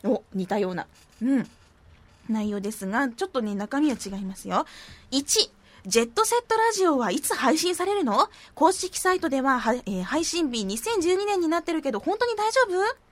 [0.04, 0.86] お、似たような。
[1.22, 1.50] うん。
[2.28, 4.66] 内容ですが、ちょっとね、中身は違いますよ。
[5.12, 5.50] 1、
[5.86, 8.28] ジェットセットラジオはいつ配信されるの？
[8.54, 13.07] 公式サイトではは、えー配信日2012年になってるけど、本当に大丈夫？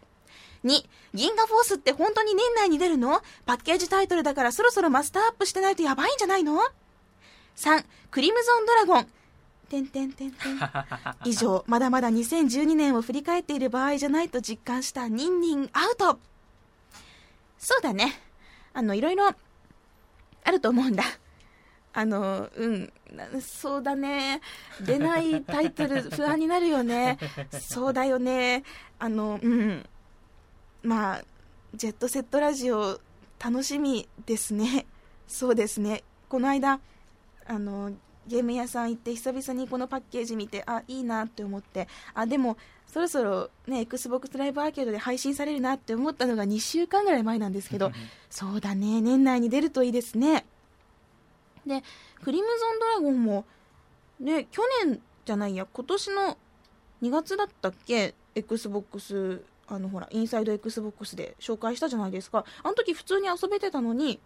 [0.67, 3.23] ?2、銀河フォースって本当に年内に出るの？
[3.47, 6.61] パッケージタイトルだからそろそろマスターアップしてないとやばいんじゃないの
[7.57, 9.07] ?3、クリムゾンドラゴン。
[9.69, 10.61] てんてんてんてん。
[11.25, 16.19] 以上、まだまだ2012年を振り返っている場合じゃないと実感したニンニンアウト
[17.59, 18.21] そうだね。
[18.75, 21.03] あの、いろいろあると思うんだ。
[21.93, 24.43] あの、うん、なそうだね。
[24.83, 27.19] 出ないタイトル不安になるよね。
[27.59, 28.65] そうだよね。
[28.99, 29.87] あの、うん。
[30.87, 31.25] まあ、
[31.75, 33.01] ジェットセットラジオ
[33.45, 34.87] 楽しみですね。
[35.27, 36.05] そうですね。
[36.29, 36.79] この間、
[37.45, 37.93] あの、
[38.29, 47.91] ゲーム屋さん行って久々にこのパッケージ見て、あ、いいなって思って、あ、でも、そろそろね、Xbox ライブアーケードで配信されるなって思ったのが2週間ぐらい前なんですけど、
[48.31, 50.47] そうだね、年内に出るといいですね。
[51.67, 51.83] で、
[52.23, 53.45] クリムゾンドラゴンも、
[54.21, 56.39] ね、去年じゃないや、今年の
[57.03, 62.45] 2月だったっけ？XBOX あのほらインサイド XBOX で紹介したじゃないですか。
[62.63, 64.21] あの時普通に遊べてたのに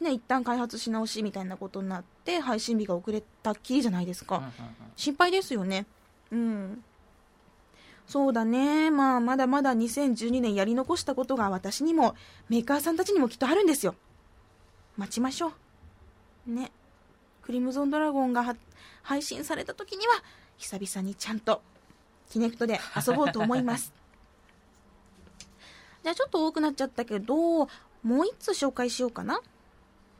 [0.00, 4.50] ね一旦開発し直しみたいなことになって配信日が遅れたっきりじゃないですか、
[4.96, 5.86] 心配ですよね。
[6.30, 6.84] うん。
[8.06, 8.90] そうだね。
[8.90, 12.16] まあまだまだ2012年やり残したことが私にも
[12.48, 13.94] メーカーさんたちにもきっとあるんですよ。
[14.96, 15.52] 待ちましょ
[16.48, 16.52] う。
[16.52, 16.72] ね。
[17.42, 18.56] クリムゾンドラゴンがは
[19.02, 20.22] 配信された時には
[20.56, 21.62] 久々にちゃんと
[22.30, 23.92] キネクトで遊ぼうと思います
[26.02, 27.66] じゃあちょっと多くなっちゃったけども
[28.22, 29.40] う一つ紹介しようかな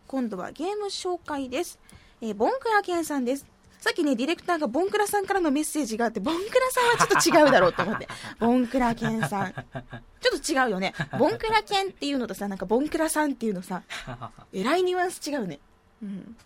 [0.07, 1.79] 今度はゲーム紹介です、
[2.21, 3.47] えーボンクラケンさんです
[3.81, 8.09] さっきね、ディレクターがボンクラさんからのメッセージがあって、ボンクラさんはちょっと違うだろうと思って。
[8.39, 9.55] ボンクラケンさん。
[9.55, 10.93] ちょっと違うよね。
[11.19, 13.83] ボンクラケンっていうのとさ、なんかボンクラさんっていうのさ、
[14.53, 15.61] えらいニュアンス違うね。
[16.03, 16.37] うん。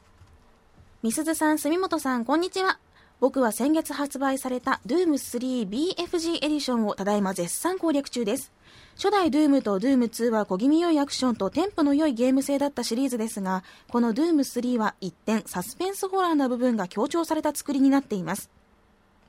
[1.02, 2.78] みすずさん、住本さん、こんにちは。
[3.18, 8.52] 僕は先月発売された Doom 3 BFG エディションをただいま絶賛攻略中です。
[8.96, 18.50] 初代 Doom と Doom 2は小気味良いアクションとテンポの良いゲーム性だったシリーズですが、この Doom 3は一点サスペンスホラーな部分が強調された作りになっています。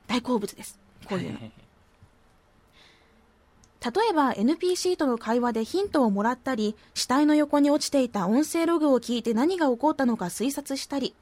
[0.06, 0.78] 大好物です。
[1.08, 1.38] こういうの。
[1.38, 1.52] 例
[4.10, 11.14] えば NPC との会話でヒントをもらったり死体の横に落ちていた音声ログを聞いて何が起こったのか推察したり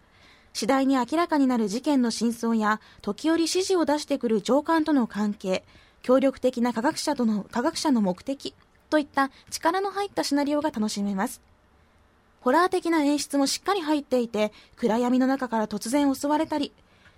[0.54, 5.64] 次第に明らかになる事件の真相や時折指示を出してくる上官との関係
[6.04, 8.54] 協力的な科学者との科学者の目的
[8.90, 11.40] といった力の入ったシナリオが楽しめます。
[12.42, 16.72] ホラー的な演出もしっかり入っていて暗闇の中から突然襲われたり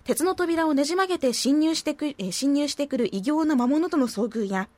[0.05, 4.69] 鉄の扉をねじ曲げて侵入してくえ侵入してくる異形な魔物との遭遇や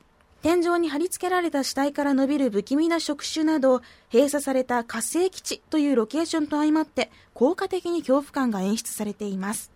[0.41, 9.72] 天井に貼り付けられた死体から伸びる不気味な触手など閉鎖された火星基地というロケーションと相まって効果的に恐怖感が演出されています。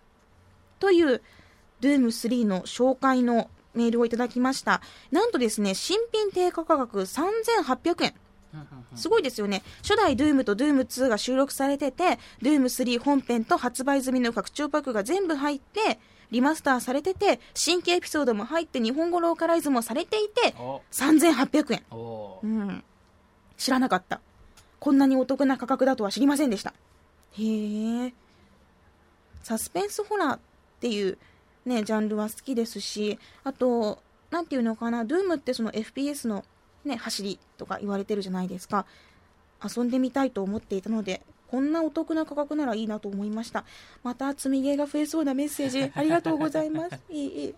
[0.79, 1.21] という
[1.81, 4.81] Doom3 の紹介のメールをいただきました
[5.11, 8.13] なんとですね新品定価価格3800円
[8.95, 9.63] すごいですよね。
[9.81, 15.99] 初代 Doom と Doom2 が収録されてて、Doom3 本編と発売済みの拡張パックが全部入って、
[16.31, 21.83] リマスターされてて、新規エピソードも入って、日本語ローカライズもされていて、お3800円。
[21.91, 22.47] おう。
[22.47, 22.83] ん。
[23.57, 24.21] 知らなかった。
[24.79, 26.73] こんなにお得な価格だとは知りませんでした。
[27.37, 28.13] へえ。
[29.41, 30.39] サスペンスホラーっ
[30.79, 31.17] ていう
[31.65, 36.43] ね、ジャンルは好きですし、あと、なんていうのかな、Doom ってその FPS の
[36.85, 38.85] ね、走りとか言われてるじゃないですか。
[39.63, 43.63] 遊んでみたいと思っていたので、こんなお得な価格ならいいなと思いました。
[44.03, 46.99] また積みゲーが増えそうなメッセージ、 ありがとうございます。
[47.09, 47.55] いい、いい。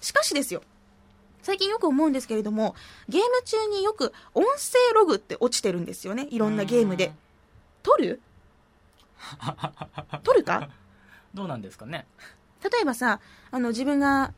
[0.00, 0.62] しかしですよ。
[1.42, 2.76] 最近よく思うんですけれども、
[3.08, 6.28] ゲーム中によく音声ログって落ちてるんですよね。
[6.30, 7.12] いろんなゲームで。
[7.82, 8.20] 撮る？
[10.22, 10.68] 撮るか？
[11.32, 12.06] どうなんですかね。
[12.62, 13.20] 例えばさ、
[13.50, 14.32] あの自分が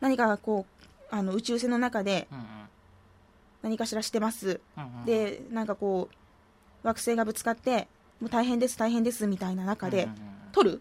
[0.00, 2.28] 何かこう、あの宇宙船の中で
[3.62, 4.60] 何かしらしてます。
[4.76, 7.88] うんうん、で、なんかこう、惑星がぶつかって、
[8.20, 10.80] もう大変です、大変ですみたいな中でうんうん、うん撮る？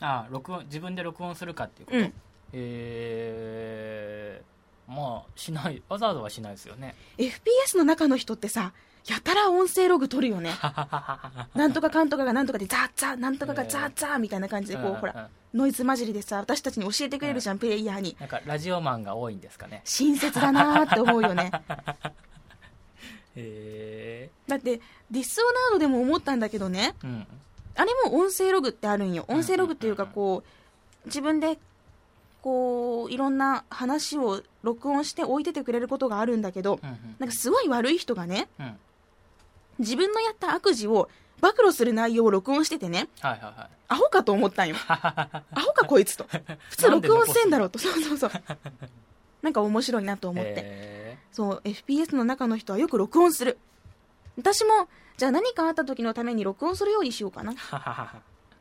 [0.00, 2.12] あ録音自分で録音するかっていうこと、うん。
[2.52, 6.94] えー、まあしないわざわざはしないですよね。
[7.18, 8.72] FPS の中の人ってさ、
[9.06, 10.52] やたら音声ログ撮るよね。
[11.54, 18.16] なんとかかんとかがなんとかでザーザー、なんとかがザーザーみたいな感じで、こう、ほら、らノイズ混じりでさ、私たちに教えてくれるじゃん、プレイヤーに。
[18.20, 19.82] なんかラジオマンが多いんですかね。
[19.84, 21.50] 親切だなーって思うよね。
[23.36, 27.26] へだって、ディスオナードでも思ったんだけどね、えうん。
[27.76, 29.24] あれも音声ログってあるんよ。
[29.28, 31.58] 音声ログっていうか、こう、自分で、
[32.42, 38.78] こう、いろんな話を録音して置いててくれることがあるんだけど、うんなんかすごい悪い人がね、うんうん
[39.80, 41.08] 自分のやった悪事を
[41.40, 44.76] 暴露する内容を録音しててね、はいはいはいアホかと思ったんよ。
[44.86, 46.24] アホかこいつと。
[46.68, 47.80] 普通録音せんだろうと。
[47.80, 48.30] そうそうそう。
[49.42, 50.54] なんか面白いなと思って。
[50.58, 53.58] へそう、FPS の中の人はよく録音する。
[54.36, 57.52] 私も、じゃあ何かあった時のために録音するようにしようかな。
[57.52, 58.08] ー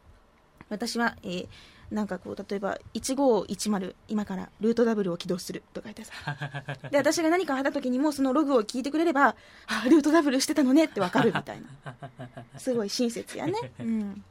[0.69, 1.47] 私は、えー
[1.91, 6.13] なんかこう、例えば、1510、今からルートダブルを起動するとか言ってさ。
[6.91, 9.36] で、私が何かあった時にもそのログを聞いてくれれば、
[9.67, 11.96] あ、ルートダブルしてたのねってわかるみたいな。
[12.60, 13.54] すごい親切やね。
[13.79, 14.23] うん。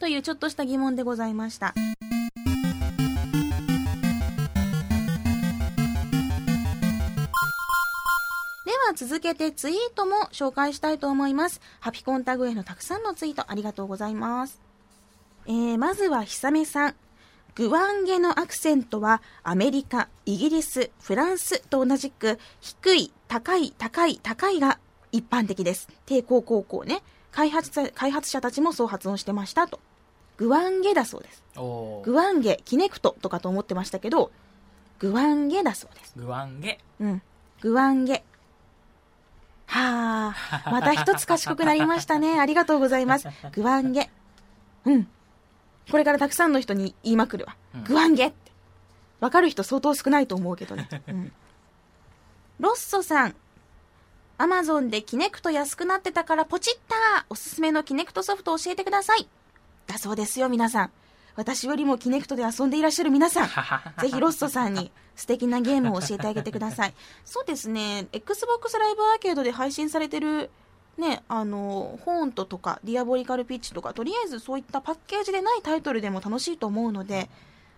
[0.00, 1.72] というちょっとした疑問でございました。
[8.64, 11.60] では続けてツイートも紹介したいと思います。
[11.78, 14.60] ハピコンタグへのたくさんのツイートありがとうございます。
[15.46, 16.94] えー、まずはひさめさん。
[17.54, 24.78] グワンゲのアクセントはアメリカ、イギリス、フランスと同じく低い、高い、高い、高いが
[25.10, 25.88] 一般的です。
[26.04, 27.02] 帝高高校ね。
[27.32, 29.80] 開発者開発者たちもそう発音してましたと。
[30.36, 31.42] グワンゲだそうです。
[31.54, 34.30] グワンゲ、キネクトとかと思ってましたけど、
[34.98, 36.12] グワンゲだそうです。
[36.16, 36.78] グワンゲ。
[37.00, 37.22] うん。
[37.62, 38.22] グワンゲ。
[39.66, 40.34] は
[40.64, 42.38] あ、また一つ賢くなりましたね。
[42.38, 43.28] ありがとうございます。
[43.52, 44.10] グワンゲ。
[44.84, 45.08] うん。
[45.90, 47.56] これからたくさんの人に言いまくるわ。
[47.74, 48.52] うんグワンゲって。
[49.20, 50.88] わかる人相当少ないと思うけどね。
[51.08, 51.32] うん。
[52.60, 53.34] ロッソさん。
[54.38, 59.28] アマゾンでキネクト安くなってたからポチったおすすめのキネクトソフト教えてください。
[59.86, 60.90] だそうですよ、皆さん。
[61.36, 63.48] 私よりもキネクトで遊んでいらっしゃる皆さん。
[64.00, 66.94] ぜひロッソさんに素敵なゲームを教えてあげてください。
[67.24, 70.50] そうですね、Xbox ライブアーケードで配信されてる、
[70.98, 77.28] ね、あの、ホーントとか、ディアボリカルピッチとか、とりあえずそういったパッケージでないタイトルでも楽しいと思うので、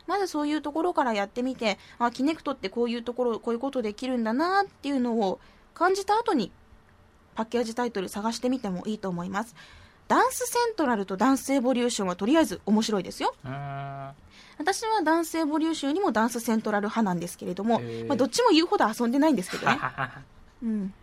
[0.06, 5.40] まずそういうところからやってみて、あ、キネクトってこういうところ、こういうことできるんだなっていうのを
[5.74, 6.52] 感じた後に、
[7.34, 9.54] パッケージタイトル探してみてもいいと思います。
[10.08, 13.34] ダンスセントラルとダンスエボリューションはとりあえず面白いですよ。
[14.56, 19.78] 私は Dance Evolution よりも Dance Central 派なんですけれどもまあ、どっちも言うほど遊んでないんですけどね。
[20.64, 20.94] うん。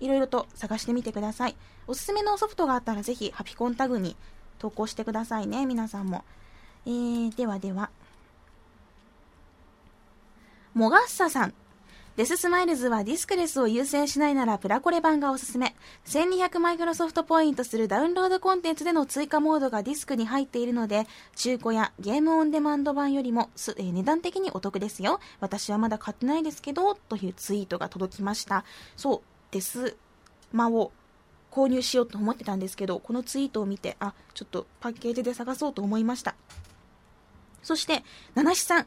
[0.00, 1.56] いろいろと探してみてください。
[1.86, 4.16] おすすめのソフトがあったらぜひハピコンタグに
[4.58, 6.24] 投稿してくださいね、皆さんも。
[6.86, 7.90] えー、ではでは。
[10.74, 11.54] モガッサさん。
[12.16, 15.74] デススマイルズはディスクレスを優先しないならプラコレ版がおすすめ。
[16.06, 25.18] 1200マイクロソフトポイントするダウンロードコンテンツでの追加モードがディスクに入っているので、中古やゲームオンデマンド版よりも、えー値段的にお得ですよ。
[25.40, 28.64] 私はまだ買ってないですけど、というツイートが届きました。
[28.96, 29.96] そう、デス
[30.52, 30.90] マを
[31.52, 36.34] 購入しようと思ってたんですけど、このツイートを見て、あ、ちょっとパッケージで探そうと思いました。
[37.62, 38.02] そして、
[38.34, 38.86] 七七さん、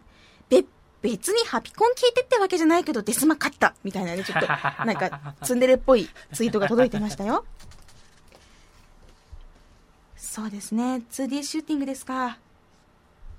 [0.49, 0.65] べ、
[1.01, 4.45] 別にハピコン聞いてってわけじゃないけど、デスマ勝ったみたいなね、ちょっと、
[4.85, 7.45] なんか、ツンデレっぽいツイートが届いてましたよ。
[10.17, 12.37] そうですね、2D シューティングですか。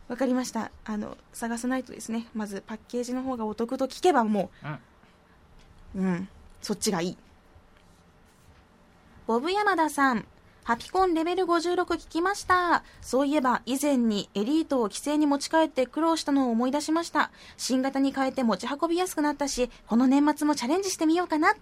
[0.09, 0.71] わかりました。
[0.87, 6.03] あの、探さないとですね、まずパッケージの方がお得と聞けばもうん。
[6.03, 6.29] う、うん、
[6.63, 7.17] そっちがいい。
[9.27, 10.25] ボブ山田さん。
[10.65, 12.85] ハピコンレベル56聞きました。
[13.01, 17.31] そういえば以前にエリートを規制に持ち帰って苦労したのを思い出しました。
[17.57, 21.55] 新型に変えて持ち運びやすくなったし、この年末もチャレンジしてみようかな。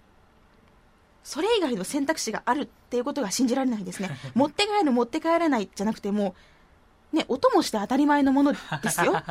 [1.23, 4.09] それ以外の選択肢があるっていうことが信じられないですね。
[4.35, 6.35] 持って帰る持って帰らないじゃなくても
[7.13, 9.21] う、ね、音もして当たり前のものですよ。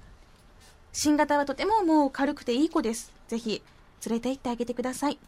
[0.92, 3.12] 新型はとてももう軽くていい子です。
[3.28, 3.62] ぜひ
[4.08, 5.18] 連れて行ってあげてください。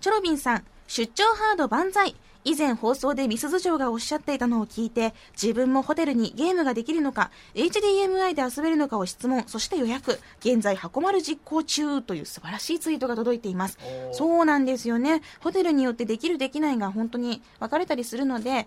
[0.00, 2.14] チョロビンさん、出張ハード万歳。
[2.42, 10.18] 以前放送でミスズ嬢がおっしゃっていたのを聞いて、自分もホテルにゲームができるのか、HDMI で遊べるのかを質問、そして予約。
[10.38, 13.76] 現在、箱丸実行中という素晴らしいツイートが届いています。
[14.12, 15.20] そうなんですよね。
[15.40, 18.66] ホテルによってできるできないが本当に分かれたりするので、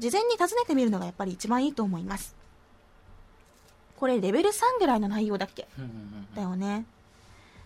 [0.00, 2.34] 事前に尋ねてみるのがやっぱり一番いいと思います。
[3.98, 5.68] これレベル3ぐらいの内容だっけ？
[6.34, 6.86] だよね。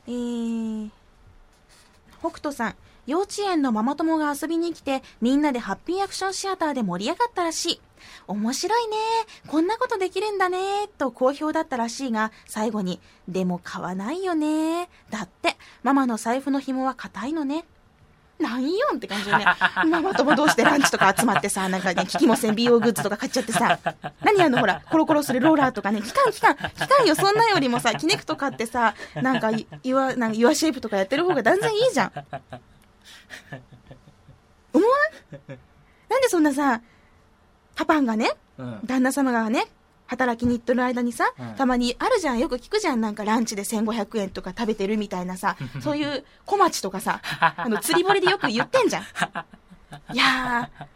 [0.08, 0.90] えー、
[2.20, 2.74] 北斗さん、
[3.06, 7.80] 幼稚園のママ友が遊びに来て、みんなでハッピーアクションシアターで盛り上がったらしい。
[8.26, 8.96] 面白いね。
[9.46, 10.88] こんなことできるんだね。
[10.98, 14.88] と好評だったらしいが、最後に、でも買わないよね。
[15.10, 17.64] だって、ママの財布の紐は硬いのね。
[18.38, 19.46] なんよんって感じよね。
[19.88, 22.54] ママ友同士でランチとか集まってさ、なんかね、聞きもせん。
[22.54, 23.78] 美容グッズとか買っちゃってさ、
[24.22, 32.12] 何あのほら、コロコロするローラーとかね、期間期間、期間よ、そんなよりもさ、キネクト買ってさ、なんか、いユア、なんか、ユアシェイプとかやってる方が断然いいじゃん。
[34.72, 34.92] 思わ
[35.48, 35.50] ん？
[36.10, 36.82] なんでそんなさ、
[37.74, 38.80] パパンがね、うん。
[38.84, 39.66] 旦那様がね、
[40.06, 49.02] 働きに行ってる間にさ、うんたまにあるじゃん、よく聞くじゃん、なんかランチで1500円とか食べてるみたいなさ、そういう小町とかさ、あの、釣り堀でよく言ってんじゃん。
[50.12, 50.86] いやー、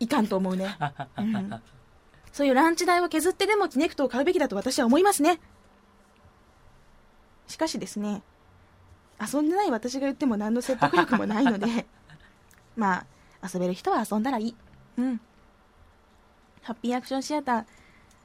[0.00, 0.76] いかんと思うね。
[1.18, 1.62] うん
[2.32, 5.38] そういうランチ代を削ってでもキネクトを買うべきだと私は思いますね。
[7.46, 8.22] しかしですね、
[9.20, 11.86] 遊んでない私が言っても何の説得力もないので、
[12.76, 13.06] ま
[13.40, 14.56] あ、遊べる人は遊んだらいい。
[14.98, 15.20] うん。
[16.62, 17.64] ハッピーアクションシアター、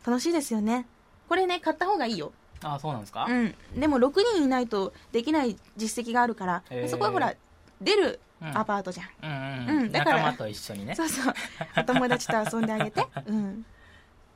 [0.06, 0.86] 楽しいですよね。
[1.28, 2.32] これね、買った方がいいよ。
[2.62, 3.56] あそうなんですか、うん。
[3.76, 7.34] でも6人いないとできない実績があるからへー、そこはほら、
[7.82, 9.68] 出るうんアパートじゃん。
[9.68, 11.34] うんうんだから仲間と一緒にねそうそう。
[11.78, 13.06] お友達と遊んであげて。
[13.28, 13.66] うん。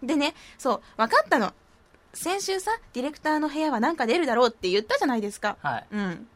[0.01, 1.53] でね、そう、分かったの。
[2.13, 5.57] 先週さ、ディレクターの部屋はなんか出るだろうって言ったじゃないですか。
[5.61, 6.27] はいうん。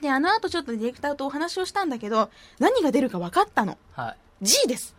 [0.00, 3.78] で、あの後ちょっとディレクターとお話をしたんだけど、何が出るか分かったの。
[3.94, 4.92] はい G です。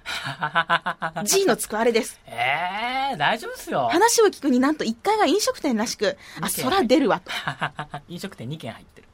[1.25, 2.17] G のつくあれです。
[2.25, 3.89] えー、大丈夫っすよ。
[3.91, 7.29] 話を聞くになんと1階が飲食店らしく、あ、二軒そら出るわと。
[8.07, 9.07] 飲食店2軒入ってる。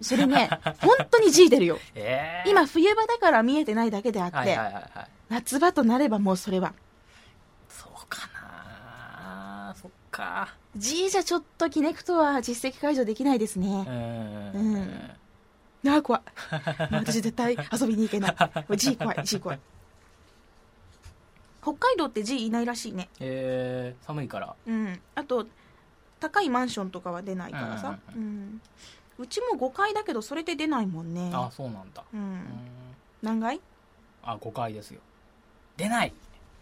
[0.00, 0.50] それね
[0.80, 1.78] 本当に G 出るよ。
[1.94, 4.84] えー、今冬場だから見えてないだけであって、はいはいはいはい。
[5.28, 6.74] 夏場となればもうそれは。
[7.68, 9.76] そうかな。
[9.80, 10.54] そっか。
[10.76, 13.86] G じゃちょっとキネクトは実績解除できないですうね、ん。
[14.54, 15.10] うん
[15.86, 16.22] ああ怖い。
[16.90, 18.76] 私絶対遊びに行けない。
[18.76, 19.60] G 怖い G 怖い。
[21.62, 23.08] 北海道って G いないらしいね。
[23.20, 24.54] えー、寒いから。
[24.66, 25.00] うん。
[25.14, 25.46] あと
[26.20, 28.60] 高いマンションとかは出ないからさ、ううん
[29.18, 31.30] うちも5階だけどそれで出ないもんね。
[31.32, 32.02] あそうなんだ。
[32.12, 32.22] ううん。
[32.36, 32.44] ん
[33.22, 33.60] 何階？
[34.22, 35.00] あ5回ですよ。
[35.76, 36.12] 出ない。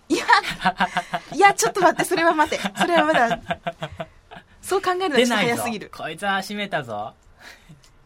[0.08, 2.60] いやちょっと待ってそれは待て。
[2.78, 3.40] それはまだ
[4.62, 5.90] そう考えるのは早すぎる。
[5.96, 7.12] こいつは閉めたぞ。
[7.24, 7.26] い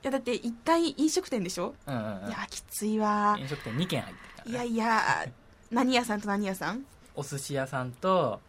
[0.02, 2.28] やだって一体飲食店でしょ、うんうんうん。
[2.28, 3.36] いやきついわ。
[3.38, 5.26] 飲食店2軒入ってるから、ね、いやいや
[5.70, 6.84] 何屋さんと何屋さん？
[7.14, 8.40] お寿司屋さんと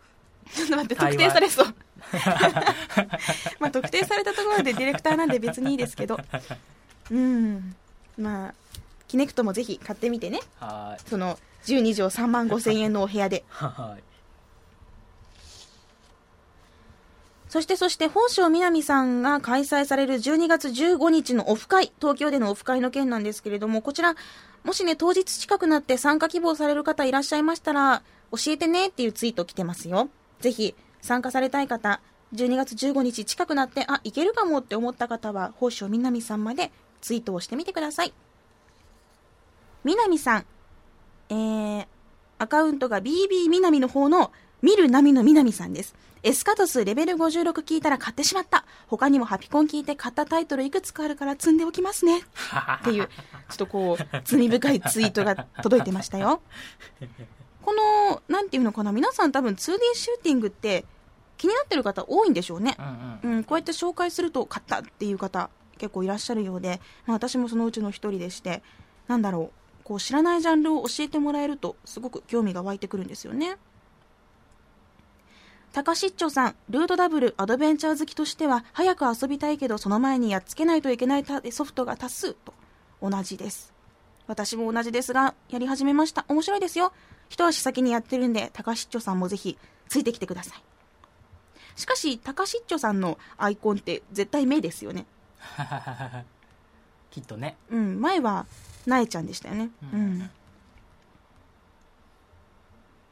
[0.54, 1.76] ちょっと待って特定されそう。
[3.60, 6.18] まあ特定されたところでディレクターなんで別にいいですけど。
[7.12, 7.76] うん。
[8.18, 8.54] まあ
[9.08, 10.40] キネクトもぜひ買ってみてね。
[10.60, 11.10] はーい。
[11.10, 13.44] その12畳3万5千円のお部屋で。
[13.50, 14.04] はーい
[17.52, 24.16] そしてそして宝生みなみさんが開催される12月15日のオフ会東京でのオフ会の件なんですけれどもこちら
[24.64, 30.08] もしね当日近くなって参加希望される方いらっしゃいましたら教えてねっていうツイート来てますよ
[30.40, 32.00] ぜひ参加されたい方
[32.34, 36.72] 12月15日近くなってあいけるかもって思った方は宝生みなみさんまで
[37.02, 38.14] ツイートをしてみてください
[39.84, 40.46] みなみさん
[41.28, 41.86] えー、
[42.38, 44.32] アカウントが BB みなみの方の
[44.62, 45.96] 見る波のみなみさんです。
[46.24, 48.66] エスカトスレベル56聞いたら買ってしまった。
[48.88, 52.22] 他にもハピコン聞いて買ったタイトルいくつかあるから積んでおきますね。
[52.82, 56.42] っていう、ちょっとこう、罪深いツイートが届いてましたよ。
[57.64, 60.86] この、なんていうのかな、皆さん多分 2D シューティングって
[61.38, 62.76] 気になってる方多いんでしょうね。
[63.24, 65.50] うんうんうん、こうやって紹介すると買ったっていう方
[65.82, 68.62] 結構いらっしゃるようで、まあ、私もそのうちの一人でして
[69.08, 69.52] なんだろ
[69.82, 73.58] うこう知らないジャンルを教えてもらえるとすごく興味が湧いてくるんですよね
[75.74, 82.54] 高しっちょさんルートダブルアドベンチャー好きとしては早く遊びたいけどその前にやっつけないといけないたソフトが多数と
[83.02, 83.74] 同じです。
[84.28, 85.14] 私も同じです。
[85.14, 86.26] がやり始めました。
[86.28, 86.94] 面白いですよ。
[87.30, 89.58] 一足先にやってるんで高しっちょさんもぜひ
[89.88, 90.64] ついてきてください。
[91.76, 95.06] しかし、高しっちょさんのアイコンって絶対目ですよね。
[97.12, 97.58] きっとね。
[97.70, 98.46] うん、前は、
[98.86, 99.70] なえちゃんでしたよね。
[99.94, 100.30] ううんん。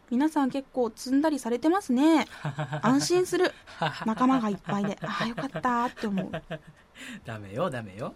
[0.10, 2.26] 皆さん結構積んだりされてますね。
[2.82, 3.53] 安心する。
[4.05, 4.97] 仲間がいっぱいで。
[5.01, 6.32] ああ、よかったって思う。
[7.26, 8.14] ダメよダメよ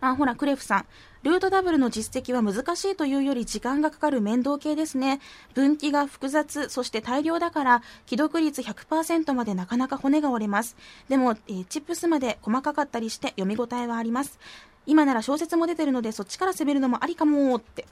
[0.00, 0.86] あ、ほら、クレフさん。
[1.22, 5.20] ルートダブルの実績は難しいというより時間がかかる面倒系ですね。
[5.52, 10.76] 分岐が複雑、そして大量だから、既読率100%までなかなか骨が折れます。
[11.08, 14.38] でも、えーチップスまで細かかったりして読み応えはあります。
[14.86, 17.86] 今なら小説も出てるので、そっちから攻めるのもありかもって。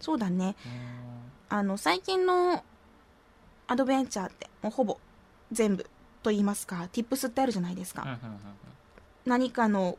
[0.00, 0.56] そうだね。
[1.50, 2.64] あの、最近の
[3.66, 4.98] アドベンチャーって、もうほぼ
[5.52, 5.84] 全部
[6.22, 8.18] と言いますか、ティップスってあるじゃないですか。
[9.26, 9.98] 何かの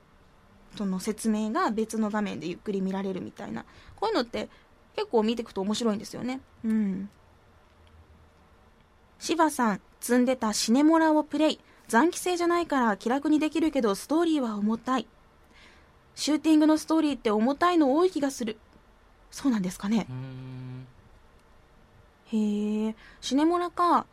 [0.78, 3.66] その説明が別の画面でゆっくり見られるみたいな。
[3.98, 4.50] こういうのって
[4.96, 6.40] 結構見ていくと面白いんですよね。
[6.64, 7.10] うん。
[9.20, 11.60] 芝さん積んでたシネモラをプレイ。
[11.88, 15.08] 残機性じゃないから気楽にできるけどストーリーは重たい。
[16.16, 18.58] シューティングのストーリーって重たいの多い気がする。
[19.30, 20.08] そうなんですかね
[22.34, 24.06] へえシネモラか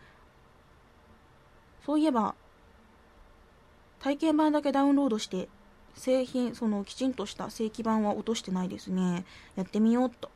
[1.84, 2.34] そういえば
[4.00, 5.48] 体験版だけダウンロードして
[5.94, 9.24] 製品そのきちんとした正規版は落としてないですね
[9.56, 10.30] やってみようっと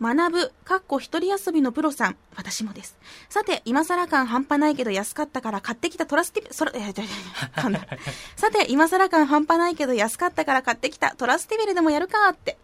[0.00, 2.16] 学ぶ、かっこ一人遊びのプロさん。
[2.36, 2.98] 私もです。
[3.30, 7.80] さて、今更感半端ないけど安かったから買ってきたトラスティベ、そら、いやいやいやいや噛んだ
[8.36, 12.58] さて、今更感半端ないけど安かったから買ってきたトラスティベルでもやるかって。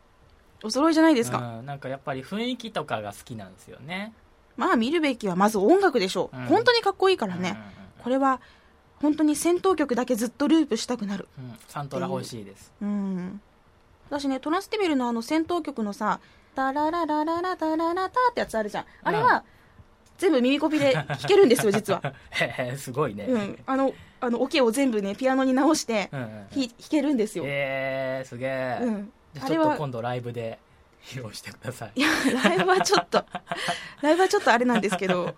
[0.63, 1.39] お揃いじゃないですか。
[1.39, 4.13] うんなんかやっぱり雰囲気とかが好きなんですよね。
[4.57, 6.45] まあ見るべきはまず音楽でしょう、うん。
[6.47, 7.57] 本当にかっこいいからね、
[8.03, 8.41] これは
[9.01, 11.29] 本当に戦闘曲だけずっとループしたくなる。
[11.39, 11.55] うん。
[11.69, 12.73] サントラ欲しいです。
[12.81, 13.41] うん。
[14.09, 16.21] 私ねトラスティベルのあの戦闘曲のさ
[16.55, 18.85] 「タラララララタララタ」ってやつあるじゃん。
[19.03, 19.45] あれは、
[20.19, 22.03] 全部耳コピで弾けるんですよ 実は。
[22.31, 23.25] へへすごいね。
[23.25, 23.59] うん。
[23.67, 30.59] あのあのオケを全部ねピアノに直してうんうんひ弾けるんですよ、えー、すげえ、うんちょっと今度ライブで
[31.03, 31.93] 披露してください。
[31.97, 32.09] いや
[32.45, 33.25] ライブはちょっと
[34.03, 35.35] ライブはちょっとあれなんですけど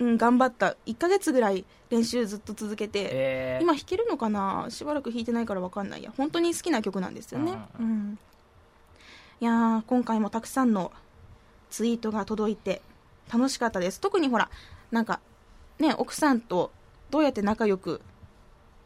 [0.00, 0.76] うん頑張った。
[0.86, 4.66] 1ヶ月ぐらい練習ずっと続けて、えー、今弾けるのかな？
[4.68, 6.12] しばらく弾いてないから分かんないや。
[6.16, 8.18] 本当に好きな曲なんですよね、ううんん。
[9.40, 10.92] いやー今回もたくさんの
[11.70, 12.82] ツイートが届いて
[13.32, 14.00] 楽しかったです。
[14.00, 14.50] 特にほら
[14.90, 15.20] なんか
[15.78, 16.72] ね奥さんと
[17.10, 18.00] どうやって仲良く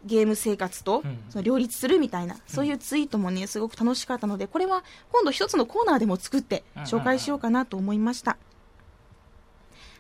[0.09, 1.19] ゲーム生活とうん。
[1.31, 4.83] その両立するみたいな、そういうツイートもねすごく楽しかったのでこれは
[5.13, 8.37] 今度一つのコーナーでも作って紹介しようかなと思いました、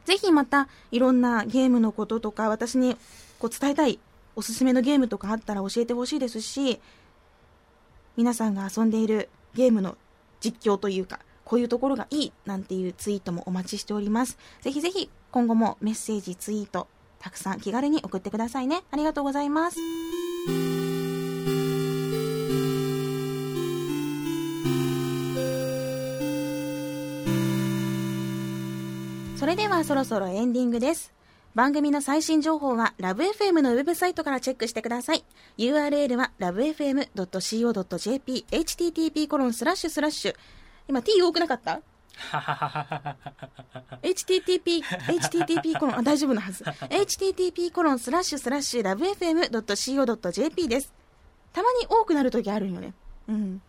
[0.04, 2.96] ぜひまたいろんなゲームのこととか私に
[3.38, 4.00] こう伝えたい
[4.34, 6.80] おすすめのゲームとかあったら教えてほしいですし
[8.16, 9.96] 皆さんが遊んでいるゲームの
[10.40, 14.38] 実況というかこういうところがいいなんていうツイートもお待ちしております。
[14.60, 16.88] ぜひぜひ今後もメッセージツイート
[17.18, 18.82] たくさん気軽に送ってくださいね。
[18.90, 19.78] ありがとうございます。
[29.36, 31.12] それではそろそろエンディングです。
[31.54, 35.24] 番組の最新情報はラブ f m のウェブサイトからチェックしてください。
[35.58, 37.16] URL は lovefm.co.jp
[38.50, 40.34] http コロンスラッシュスラッシュ。
[40.88, 41.80] 今 T 多くなかった？
[44.02, 46.64] Http http コロンあ大丈夫なはず。
[46.64, 50.92] Http コロンスラッシュスラッシュ lovefm.co.jp です。
[51.52, 52.92] たまに多くなるときあるよね。
[53.28, 53.62] うん。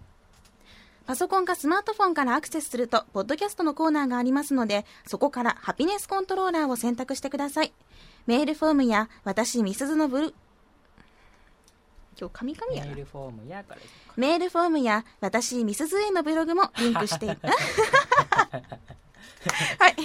[1.06, 7.74] パソコンかスマートフォンからアクセスすると、ポッドキャストのコーナーがありますので、そこからハピネスコントローラーを選択してください。
[8.28, 10.36] メールフォームや、私、ミスズのブル、
[12.20, 13.00] 今日、カミカミやなメー。
[13.00, 13.64] ルフォームや
[14.18, 17.30] メールフォームや、私、ミスズへのブログもリンクしてい、
[19.80, 19.96] はい。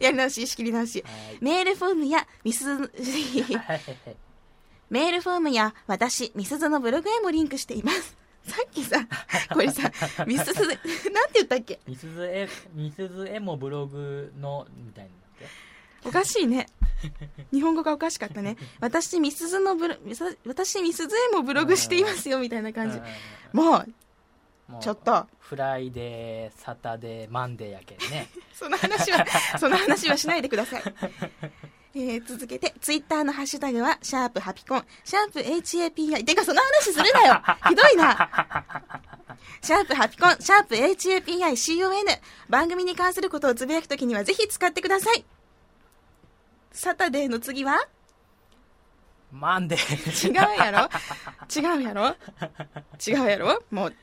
[0.00, 1.02] やり直し、仕切り直し。
[1.02, 2.70] はいメールフォームや、ミスズ、
[3.56, 3.80] はい
[4.90, 8.16] メールフォームや、私、ミスズのブログへもリンクしています。
[8.46, 8.98] さっきさ、
[9.52, 9.90] これさ、
[10.26, 10.80] ミスズ、なんて
[11.34, 11.80] 言ったっけ？
[11.88, 15.48] みすずえみすずえもブログのみたいにな
[16.06, 16.66] おかしいね。
[17.52, 18.56] 日本語がおかしかったね。
[18.80, 19.96] 私、ミスズのブロ、
[20.46, 23.00] 私、ミスズへもブログしていますよ、みたいな感じ。
[23.52, 23.88] もう、
[24.80, 29.24] ちょっと、 Friday Saturday Monday やけんね その話は、
[29.60, 30.82] その話はしないでください。
[31.96, 36.24] えー、続けて、ツイッターのハッシュタグは、シャープハピコン、シャープ HAPI。
[36.24, 38.30] てか、その話するなよ ひどいな
[39.62, 42.20] シャープハピコン、シャープ HAPICON。
[42.48, 45.24] 番組に関することをつぶやくときには、ぜひ使ってください。
[46.74, 47.86] Saturdayの次は？
[49.30, 50.28] Monday。
[50.28, 50.88] 違うやろ？
[51.48, 52.16] 違うやろ？
[53.06, 53.62] 違うやろ？
[53.70, 53.94] もう、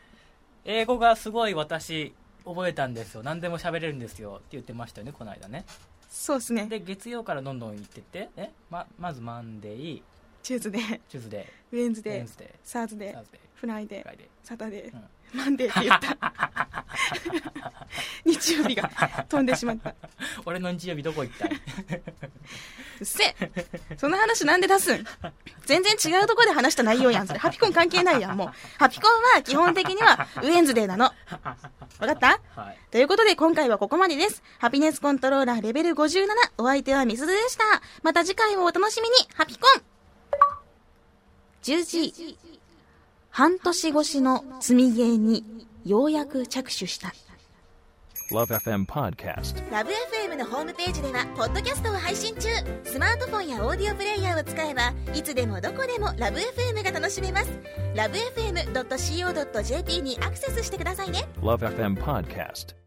[0.63, 2.13] 英語がすごい私
[2.45, 3.23] 覚えたんですよ。
[3.23, 4.35] 何でも喋れるんですよ。
[4.37, 5.65] って言ってましたよねこの間ね。
[6.09, 6.67] そうっすね。
[6.67, 8.29] で月曜からどんどん言ってって。
[8.37, 8.51] え？
[8.69, 15.03] ままず Monday。Tuesday、Tuesday Wednesday。Wednesday、Thurs day。Thursday。Friday。Friday。Saturday、うん
[15.33, 16.17] Mondayって言った？
[18.25, 18.89] 日曜日が
[19.29, 19.95] 飛んでしまった。
[20.45, 21.47] 俺の日曜日どこ行った？
[21.47, 25.05] いうっせえその話なんで出すん？
[25.65, 27.39] 全然違うとこで話した内容やん、それ。
[27.39, 28.51] ハピコン関係ないやん、もう。
[28.77, 31.05] ハピコンは基本的には Wednesdayなの。
[31.05, 32.39] わかった？
[32.55, 34.43] はいということで今回はここまでです。
[34.59, 36.27] ハピネスコントローラーレベル57。
[36.57, 37.63] お相手はミスズでした。
[38.03, 39.15] また次回をお楽しみに。
[39.35, 39.81] ハピコン
[41.63, 42.37] !10 時。
[43.31, 45.45] 半年越しの積みゲーに
[45.85, 47.13] ようやく着手した。
[48.29, 49.69] Love FM Podcast.
[49.71, 52.47] ラブ f m のホームページではポッドキャストを配信中
[52.83, 57.49] スマートフォンやオーディオプレイヤーを使えばいつでもどこでもラブ f m が楽しめます
[57.93, 62.80] ラブ FM.co.jp にアクセスしてくださいね Love FM Podcast.